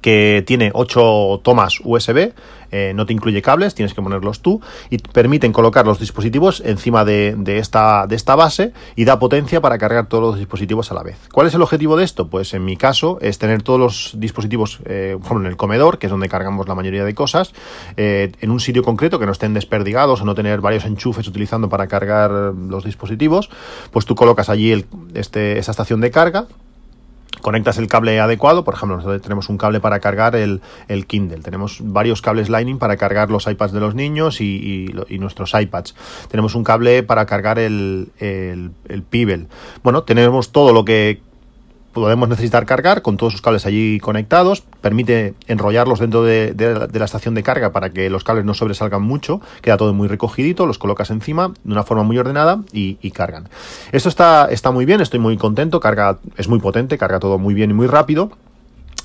que 0.02 0.43
tiene 0.45 0.71
8 0.74 1.41
tomas 1.43 1.80
USB, 1.84 2.34
eh, 2.71 2.93
no 2.93 3.06
te 3.06 3.13
incluye 3.13 3.41
cables, 3.41 3.76
tienes 3.76 3.93
que 3.93 4.02
ponerlos 4.02 4.41
tú 4.41 4.62
y 4.89 4.98
permiten 4.98 5.54
colocar 5.54 5.86
los 5.86 6.00
dispositivos 6.00 6.62
encima 6.65 7.06
de, 7.06 7.36
esta, 7.58 8.06
de 8.08 8.15
esta 8.15 8.36
base 8.36 8.74
y 8.95 9.06
da 9.06 9.19
potencia 9.19 9.62
para 9.62 9.78
cargar 9.78 10.08
todos 10.08 10.24
los 10.24 10.38
dispositivos 10.38 10.91
a 10.91 10.95
la 10.95 11.04
vez. 11.04 11.17
¿Cuál 11.32 11.48
es 11.48 11.54
el 11.54 11.62
objetivo 11.62 11.95
de 11.95 12.04
esto? 12.04 12.28
Pues 12.28 12.54
en 12.54 12.65
mi 12.65 12.78
caso 12.78 13.17
es 13.21 13.38
tener 13.38 13.62
todos 13.62 13.80
los 13.80 14.19
dispositivos 14.19 14.80
eh, 14.86 15.17
en 15.32 15.45
el 15.45 15.58
comedor, 15.58 16.00
que 16.00 16.08
es 16.08 16.12
donde 16.12 16.28
cargamos 16.30 16.67
la 16.67 16.76
mayoría 16.76 17.06
de 17.06 17.15
cosas, 17.15 17.54
eh, 17.98 18.32
en 18.41 18.52
un 18.52 18.60
sitio 18.60 18.84
concreto 18.84 19.19
que 19.19 19.26
no 19.26 19.32
estén 19.32 19.54
desperdigados 19.54 20.21
o 20.21 20.26
no 20.26 20.36
tener 20.36 20.62
varios 20.62 20.86
enchufes 20.86 21.28
utilizando 21.28 21.69
para 21.69 21.88
cargar 21.88 22.32
los 22.32 22.84
dispositivos, 22.84 23.50
pues 23.91 24.06
tú 24.06 24.15
colocas 24.15 24.50
allí 24.50 24.71
el, 24.71 24.86
este, 25.13 25.58
esa 25.60 25.71
estación 25.71 26.02
de 26.02 26.12
carga 26.12 26.48
conectas 27.45 27.77
el 27.77 27.86
cable 27.86 28.19
adecuado, 28.19 28.63
por 28.63 28.73
ejemplo, 28.73 28.97
nosotros 28.97 29.21
tenemos 29.21 29.49
un 29.49 29.60
cable 29.60 29.79
para 29.79 29.99
cargar 29.99 30.36
el, 30.36 30.62
Kindle, 31.05 31.41
tenemos 31.41 31.77
varios 31.79 32.23
cables 32.23 32.49
Lightning 32.49 32.79
para 32.79 32.97
cargar 32.97 33.29
los 33.29 33.45
iPads 33.45 33.71
de 33.71 33.79
los 33.79 33.93
niños 33.93 34.41
y, 34.41 34.91
nuestros 35.19 35.53
iPads, 35.53 35.93
tenemos 36.27 36.55
un 36.55 36.63
cable 36.63 37.03
para 37.03 37.27
cargar 37.27 37.60
el, 37.60 38.10
el, 38.17 38.71
el 38.89 39.03
Pibel. 39.03 39.45
Bueno, 39.84 40.01
tenemos 40.01 40.51
todo 40.51 40.73
lo 40.73 40.86
que 40.86 41.21
podemos 41.95 42.27
necesitar 42.27 42.65
cargar 42.65 43.01
con 43.01 43.15
todos 43.15 43.31
sus 43.31 43.41
cables 43.41 43.65
allí 43.65 43.99
conectados, 44.01 44.63
permite 44.81 45.34
enrollarlos 45.47 45.99
dentro 45.99 46.23
de, 46.23 46.53
la 46.93 47.05
estación 47.05 47.34
de 47.36 47.41
carga 47.41 47.71
para 47.71 47.89
que 47.89 48.10
los 48.10 48.25
cables 48.25 48.43
no 48.43 48.53
sobresalgan 48.53 49.01
mucho, 49.01 49.39
queda 49.62 49.77
todo 49.77 49.93
muy 49.93 50.10
recogidito, 50.10 50.65
los 50.65 50.77
colocas 50.77 51.10
encima 51.10 51.53
de 51.63 51.71
una 51.71 51.84
forma 51.84 52.03
muy 52.03 52.17
ordenada 52.17 52.62
y, 52.73 52.95
cargan. 53.12 53.47
Esto 53.93 54.10
está, 54.10 54.49
está 54.51 54.71
muy 54.71 54.84
bien, 54.84 54.99
estoy 54.99 55.21
muy 55.21 55.38
contento, 55.38 55.79
carga, 55.79 56.19
es 56.36 56.49
muy 56.49 56.60
potente, 56.60 56.97
carga 56.97 57.19
todo 57.19 57.39
muy 57.39 57.53
bien 57.53 57.71
y 57.71 57.73
muy 57.73 57.88
rápido. 57.88 58.29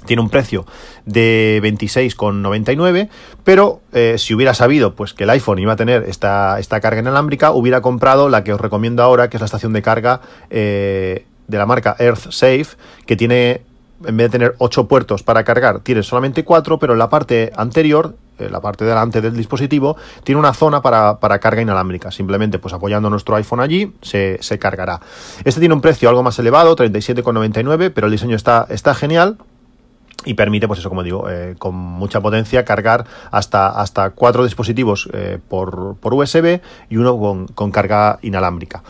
Tiene 0.06 0.22
un 0.22 0.30
precio 0.30 0.66
de 1.04 1.60
26,99, 1.62 3.08
pero 3.44 3.82
eh, 3.92 4.16
si 4.18 4.34
hubiera 4.34 4.54
sabido 4.54 4.94
pues 4.96 5.14
que 5.14 5.24
el 5.24 5.30
iPhone 5.30 5.60
iba 5.60 5.74
a 5.74 5.76
tener 5.76 6.04
esta, 6.08 6.58
esta 6.58 6.80
carga 6.80 7.02
inalámbrica, 7.02 7.52
hubiera 7.52 7.82
comprado 7.82 8.28
la 8.28 8.42
que 8.42 8.52
os 8.52 8.60
recomiendo 8.60 9.02
ahora, 9.04 9.30
que 9.30 9.36
es 9.36 9.40
la 9.40 9.44
estación 9.44 9.74
de 9.74 9.82
carga 9.82 10.22
eh, 10.48 11.26
de 11.50 11.58
la 11.58 11.66
marca 11.66 11.96
Earth 11.98 12.30
Safe, 12.30 12.66
que 13.06 13.16
tiene, 13.16 13.62
en 14.04 14.16
vez 14.16 14.28
de 14.28 14.38
tener 14.38 14.54
8 14.58 14.86
puertos 14.86 15.22
para 15.22 15.44
cargar, 15.44 15.80
tiene 15.80 16.02
solamente 16.02 16.44
4, 16.44 16.78
pero 16.78 16.92
en 16.92 16.98
la 16.98 17.10
parte 17.10 17.52
anterior, 17.56 18.14
eh, 18.38 18.48
la 18.48 18.60
parte 18.60 18.84
delante 18.84 19.20
del 19.20 19.36
dispositivo, 19.36 19.96
tiene 20.24 20.38
una 20.38 20.54
zona 20.54 20.80
para, 20.80 21.38
carga 21.40 21.60
inalámbrica. 21.60 22.10
Simplemente, 22.10 22.58
pues 22.58 22.72
apoyando 22.72 23.10
nuestro 23.10 23.36
iPhone 23.36 23.60
allí, 23.60 23.92
se, 24.00 24.38
cargará. 24.58 25.00
Este 25.44 25.60
tiene 25.60 25.74
un 25.74 25.80
precio 25.80 26.08
algo 26.08 26.22
más 26.22 26.38
elevado, 26.38 26.76
37,99, 26.76 27.92
pero 27.94 28.06
el 28.06 28.12
diseño 28.12 28.36
está, 28.36 28.66
está 28.70 28.94
genial 28.94 29.38
y 30.24 30.34
permite, 30.34 30.68
pues 30.68 30.78
eso, 30.80 30.88
como 30.88 31.02
digo, 31.02 31.28
eh, 31.28 31.54
con 31.58 31.74
mucha 31.74 32.20
potencia 32.20 32.64
cargar 32.64 33.06
hasta, 33.30 33.68
hasta 33.68 34.10
cuatro 34.10 34.44
dispositivos 34.44 35.08
eh, 35.12 35.38
por, 35.48 35.96
por, 35.96 36.14
USB 36.14 36.60
y 36.90 36.96
uno 36.98 37.46
con 37.54 37.70
carga 37.70 38.18
inalámbrica. 38.22 38.82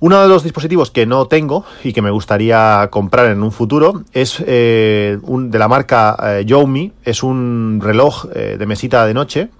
Uno 0.00 0.22
de 0.22 0.28
los 0.28 0.42
dispositivos 0.42 0.90
que 0.90 1.04
no 1.04 1.26
tengo 1.26 1.62
y 1.84 1.92
que 1.92 2.00
me 2.00 2.10
gustaría 2.10 2.88
comprar 2.90 3.26
en 3.26 3.42
un 3.42 3.52
futuro 3.52 4.02
es 4.14 4.42
eh, 4.46 5.18
de 5.22 5.58
la 5.58 5.68
marca 5.68 6.16
eh. 6.40 6.92
Es 7.04 7.22
un 7.22 7.80
reloj 7.82 8.24
eh, 8.34 8.56
de 8.58 8.66
mesita 8.66 9.04
de 9.04 9.12
noche. 9.12 9.50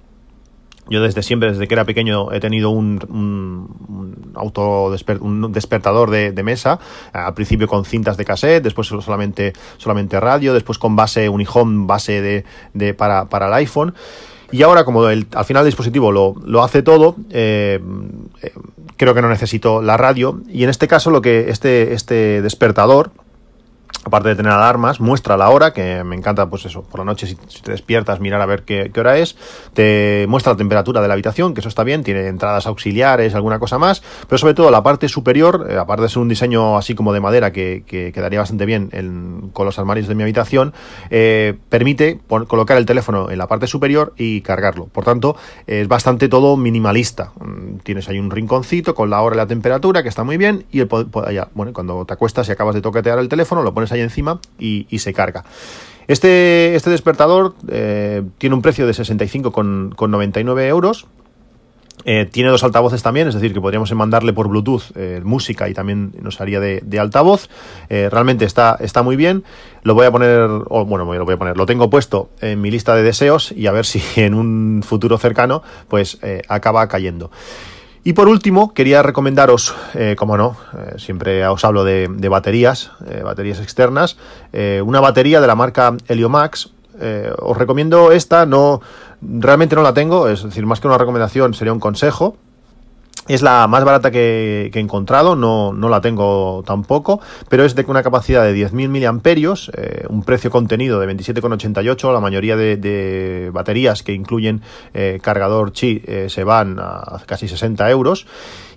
Yo 0.88 1.02
desde 1.02 1.22
siempre, 1.22 1.50
desde 1.50 1.68
que 1.68 1.74
era 1.74 1.84
pequeño, 1.84 2.32
he 2.32 2.40
tenido 2.40 2.70
un, 2.70 2.98
un, 3.10 4.32
auto 4.34 4.92
un 5.20 5.52
despertador 5.52 6.10
de, 6.10 6.42
mesa. 6.42 6.80
Al 7.12 7.34
principio 7.34 7.68
con 7.68 7.84
cintas 7.84 8.16
de 8.16 8.24
cassette, 8.24 8.64
después 8.64 8.88
solamente, 8.88 9.52
solamente 9.76 10.18
radio, 10.18 10.54
después 10.54 10.78
con 10.78 10.96
base 10.96 11.28
Unihome, 11.28 11.86
base 11.86 12.22
de, 12.22 12.44
de 12.72 12.94
para, 12.94 13.26
para 13.28 13.46
el 13.46 13.52
iPhone. 13.52 13.94
Y 14.52 14.62
ahora, 14.62 14.84
como 14.84 15.08
el, 15.08 15.26
al 15.34 15.44
final 15.44 15.62
el 15.62 15.68
dispositivo 15.68 16.12
lo, 16.12 16.34
lo 16.44 16.62
hace 16.62 16.82
todo, 16.82 17.16
eh, 17.30 17.80
creo 18.96 19.14
que 19.14 19.22
no 19.22 19.28
necesito 19.28 19.82
la 19.82 19.96
radio. 19.96 20.40
Y 20.48 20.64
en 20.64 20.70
este 20.70 20.88
caso, 20.88 21.10
lo 21.10 21.22
que 21.22 21.50
este, 21.50 21.92
este 21.92 22.42
despertador 22.42 23.12
aparte 24.04 24.30
de 24.30 24.36
tener 24.36 24.52
alarmas, 24.52 25.00
muestra 25.00 25.36
la 25.36 25.50
hora, 25.50 25.72
que 25.72 26.02
me 26.04 26.16
encanta, 26.16 26.48
pues 26.48 26.64
eso, 26.64 26.82
por 26.82 27.00
la 27.00 27.04
noche 27.04 27.26
si, 27.26 27.34
te 27.34 27.70
despiertas, 27.70 28.20
mirar 28.20 28.40
a 28.40 28.46
ver 28.46 28.62
qué, 28.62 28.90
hora 28.96 29.18
es, 29.18 29.36
te 29.74 30.26
muestra 30.28 30.52
la 30.52 30.56
temperatura 30.56 31.02
de 31.02 31.08
la 31.08 31.14
habitación, 31.14 31.52
que 31.52 31.60
eso 31.60 31.68
está 31.68 31.84
bien, 31.84 32.02
tiene 32.02 32.26
entradas 32.28 32.66
auxiliares, 32.66 33.34
alguna 33.34 33.58
cosa 33.58 33.78
más, 33.78 34.02
pero 34.26 34.38
sobre 34.38 34.54
todo 34.54 34.70
la 34.70 34.82
parte 34.82 35.08
superior, 35.08 35.66
eh, 35.68 35.76
aparte 35.76 36.04
de 36.04 36.08
ser 36.08 36.18
un 36.18 36.28
diseño 36.28 36.78
así 36.78 36.94
como 36.94 37.12
de 37.12 37.20
madera 37.20 37.52
que, 37.52 37.84
quedaría 37.86 38.38
bastante 38.38 38.66
bien 38.66 39.50
con 39.52 39.66
los 39.66 39.78
armarios 39.78 40.08
de 40.08 40.14
mi 40.14 40.22
habitación, 40.22 40.72
eh, 41.10 41.56
permite 41.68 42.20
colocar 42.46 42.78
el 42.78 42.86
teléfono 42.86 43.30
en 43.30 43.38
la 43.38 43.46
parte 43.48 43.66
superior 43.66 44.14
y 44.16 44.40
cargarlo. 44.40 44.86
Por 44.86 45.04
tanto, 45.04 45.36
es 45.66 45.88
bastante 45.88 46.28
todo 46.28 46.56
minimalista. 46.56 47.32
Mm, 47.40 47.78
tienes 47.82 48.08
ahí 48.08 48.18
un 48.18 48.30
rinconcito 48.30 48.94
con 48.94 49.10
la 49.10 49.20
hora 49.20 49.36
y 49.36 49.38
la 49.38 49.46
temperatura, 49.46 50.02
que 50.02 50.08
está 50.08 50.24
muy 50.24 50.36
bien, 50.36 50.64
y 50.70 50.80
el, 50.80 50.88
bueno, 51.54 51.72
cuando 51.72 52.04
te 52.04 52.14
acuestas 52.14 52.48
y 52.48 52.52
acabas 52.52 52.74
de 52.74 52.80
toquetear 52.80 53.18
el 53.18 53.28
teléfono, 53.28 53.62
lo 53.62 53.74
pones 53.74 53.89
ahí 53.92 54.00
encima 54.00 54.40
y, 54.58 54.86
se 54.98 55.12
carga. 55.12 55.44
Este, 56.08 56.74
este 56.74 56.90
despertador 56.90 57.54
eh, 57.68 58.22
tiene 58.38 58.54
un 58.54 58.62
precio 58.62 58.86
de 58.86 58.92
65,99 58.92 60.62
euros. 60.66 61.06
Eh, 62.06 62.26
tiene 62.32 62.48
dos 62.48 62.64
altavoces 62.64 63.02
también, 63.02 63.28
es 63.28 63.34
decir, 63.34 63.52
que 63.52 63.60
podríamos 63.60 63.92
mandarle 63.92 64.32
por 64.32 64.48
Bluetooth 64.48 64.84
eh, 64.96 65.20
música 65.22 65.68
y 65.68 65.74
también 65.74 66.14
nos 66.22 66.40
haría 66.40 66.58
de, 66.58 66.98
altavoz. 66.98 67.50
realmente 67.90 68.46
está, 68.46 68.78
está 68.80 69.02
muy 69.02 69.16
bien. 69.16 69.44
Lo 69.82 69.94
voy 69.94 70.06
a 70.06 70.10
poner, 70.10 70.48
bueno, 70.48 71.04
lo 71.04 71.24
voy 71.24 71.34
a 71.34 71.38
poner, 71.38 71.56
lo 71.56 71.66
tengo 71.66 71.90
puesto 71.90 72.30
en 72.40 72.60
mi 72.60 72.70
lista 72.70 72.94
de 72.94 73.02
deseos 73.02 73.52
y 73.52 73.66
a 73.66 73.72
ver 73.72 73.84
si 73.84 74.02
en 74.16 74.34
un 74.34 74.82
futuro 74.82 75.18
cercano, 75.18 75.62
pues 75.88 76.18
acaba 76.48 76.88
cayendo. 76.88 77.30
Y 78.02 78.14
por 78.14 78.28
último, 78.28 78.72
quería 78.72 79.02
recomendaros, 79.02 79.74
eh, 79.94 80.16
como 80.16 80.38
no, 80.38 80.56
eh, 80.72 80.94
siempre 80.98 81.46
os 81.46 81.64
hablo 81.66 81.84
de, 81.84 82.08
baterías, 82.30 82.92
eh, 83.06 83.20
baterías 83.22 83.60
externas, 83.60 84.16
una 84.82 85.00
batería 85.00 85.40
de 85.40 85.46
la 85.46 85.54
marca 85.54 85.94
Heliomax. 86.08 86.70
os 87.38 87.56
recomiendo 87.56 88.10
esta, 88.12 88.46
no, 88.46 88.80
realmente 89.20 89.76
no 89.76 89.82
la 89.82 89.94
tengo, 89.94 90.28
es 90.28 90.42
decir, 90.42 90.64
más 90.66 90.80
que 90.80 90.86
una 90.86 90.98
recomendación 90.98 91.54
sería 91.54 91.72
un 91.72 91.80
consejo. 91.80 92.36
Es 93.28 93.42
la 93.42 93.66
más 93.68 93.84
barata 93.84 94.10
que, 94.10 94.70
he 94.74 94.80
encontrado, 94.80 95.36
no, 95.36 95.72
no, 95.72 95.88
la 95.88 96.00
tengo 96.00 96.62
tampoco, 96.66 97.20
pero 97.48 97.64
es 97.64 97.74
de 97.74 97.84
una 97.86 98.02
capacidad 98.02 98.42
de 98.44 98.54
10.000 98.54 98.88
miliamperios, 98.88 99.70
eh, 99.76 100.04
un 100.08 100.22
precio 100.22 100.50
contenido 100.50 100.98
de 100.98 101.14
27,88. 101.14 102.12
La 102.12 102.20
mayoría 102.20 102.56
de, 102.56 103.50
baterías 103.52 104.02
que 104.02 104.14
incluyen 104.14 104.62
eh, 104.94 105.20
cargador 105.22 105.72
Qi 105.72 106.02
eh, 106.06 106.26
se 106.28 106.44
van 106.44 106.78
a 106.80 107.20
casi 107.26 107.46
60 107.46 107.88
euros. 107.90 108.26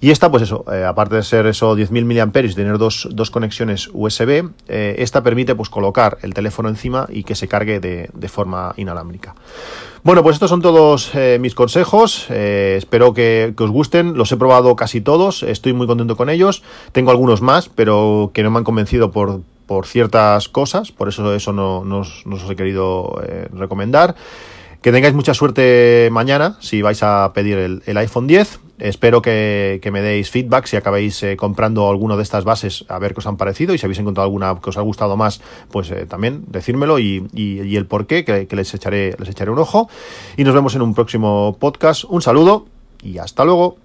Y 0.04 0.12
esta, 0.12 0.30
pues 0.30 0.44
eso, 0.44 0.66
aparte 0.86 1.16
de 1.16 1.24
ser 1.24 1.48
eso 1.48 1.78
10.000 1.78 2.04
miliamperios 2.04 2.52
y 2.52 2.56
tener 2.56 2.78
dos, 2.78 3.08
dos 3.12 3.32
conexiones 3.32 3.90
USB, 3.94 4.50
esta 4.68 5.24
permite 5.24 5.56
pues 5.56 5.70
colocar 5.70 6.18
el 6.24 6.34
teléfono 6.34 6.68
encima 6.68 7.08
y 7.10 7.24
que 7.24 7.36
se 7.36 7.48
cargue 7.48 7.80
de, 7.80 8.10
de 8.14 8.28
forma 8.28 8.74
inalámbrica. 8.76 9.34
Bueno, 10.04 10.22
pues 10.22 10.36
estos 10.36 10.50
son 10.50 10.62
todos 10.62 11.16
eh, 11.16 11.38
mis 11.40 11.56
consejos. 11.56 12.28
Eh, 12.30 12.76
espero 12.78 13.14
que, 13.14 13.54
os 13.58 13.70
gusten. 13.70 14.18
Los 14.18 14.34
he 14.34 14.38
probado 14.38 14.76
casi 14.76 15.00
todos. 15.00 15.44
Estoy 15.44 15.72
muy 15.72 15.88
contento 15.88 16.18
con 16.18 16.30
ellos. 16.30 16.62
Tengo 16.92 17.10
algunos 17.10 17.42
más, 17.42 17.70
pero 17.70 18.32
que 18.34 18.44
no 18.44 18.52
me 18.52 18.58
han 18.58 18.66
convencido 18.66 19.12
por, 19.12 19.40
por 19.66 19.86
ciertas 19.86 20.50
cosas. 20.50 20.92
Por 20.92 21.08
eso 21.08 21.34
eso 21.34 21.54
no, 21.54 21.80
os, 22.00 22.26
he 22.50 22.56
querido 22.58 23.22
eh, 23.26 23.48
recomendar. 23.54 24.16
Que 24.84 24.92
tengáis 24.92 25.14
mucha 25.14 25.34
suerte 25.34 26.10
mañana 26.12 26.58
si 26.60 26.82
vais 26.82 27.02
a 27.04 27.32
pedir 27.34 27.58
el, 27.58 27.98
iPhone 27.98 28.28
10. 28.28 28.60
Espero 28.80 29.22
que, 29.22 29.80
me 29.94 30.02
deis 30.02 30.30
feedback 30.30 30.66
si 30.66 30.76
acabáis 30.76 31.24
eh, 31.24 31.38
comprando 31.38 31.90
alguno 31.90 32.18
de 32.18 32.24
estas 32.24 32.44
bases 32.44 32.84
a 32.90 33.00
ver 33.00 33.14
qué 33.14 33.20
os 33.20 33.28
han 33.28 33.38
parecido 33.38 33.74
y 33.74 33.78
si 33.78 33.86
habéis 33.86 34.00
encontrado 34.00 34.26
alguna 34.26 34.60
que 34.62 34.72
os 34.72 34.78
ha 34.78 34.82
gustado 34.82 35.16
más, 35.16 35.40
pues 35.72 35.90
eh, 35.90 36.06
también 36.06 36.44
decírmelo 36.50 37.00
y, 37.00 37.26
el 37.34 37.86
por 37.86 38.08
qué, 38.08 38.26
que, 38.26 38.46
que, 38.46 38.56
les, 38.58 38.74
echaré, 38.74 39.16
les 39.18 39.30
echaré 39.30 39.52
un 39.52 39.60
ojo. 39.60 39.90
Y 40.36 40.44
nos 40.44 40.54
vemos 40.54 40.76
en 40.76 40.82
un 40.82 40.94
próximo 40.94 41.56
podcast. 41.58 42.04
Un 42.04 42.22
saludo 42.22 42.66
y 43.02 43.20
hasta 43.20 43.46
luego. 43.46 43.78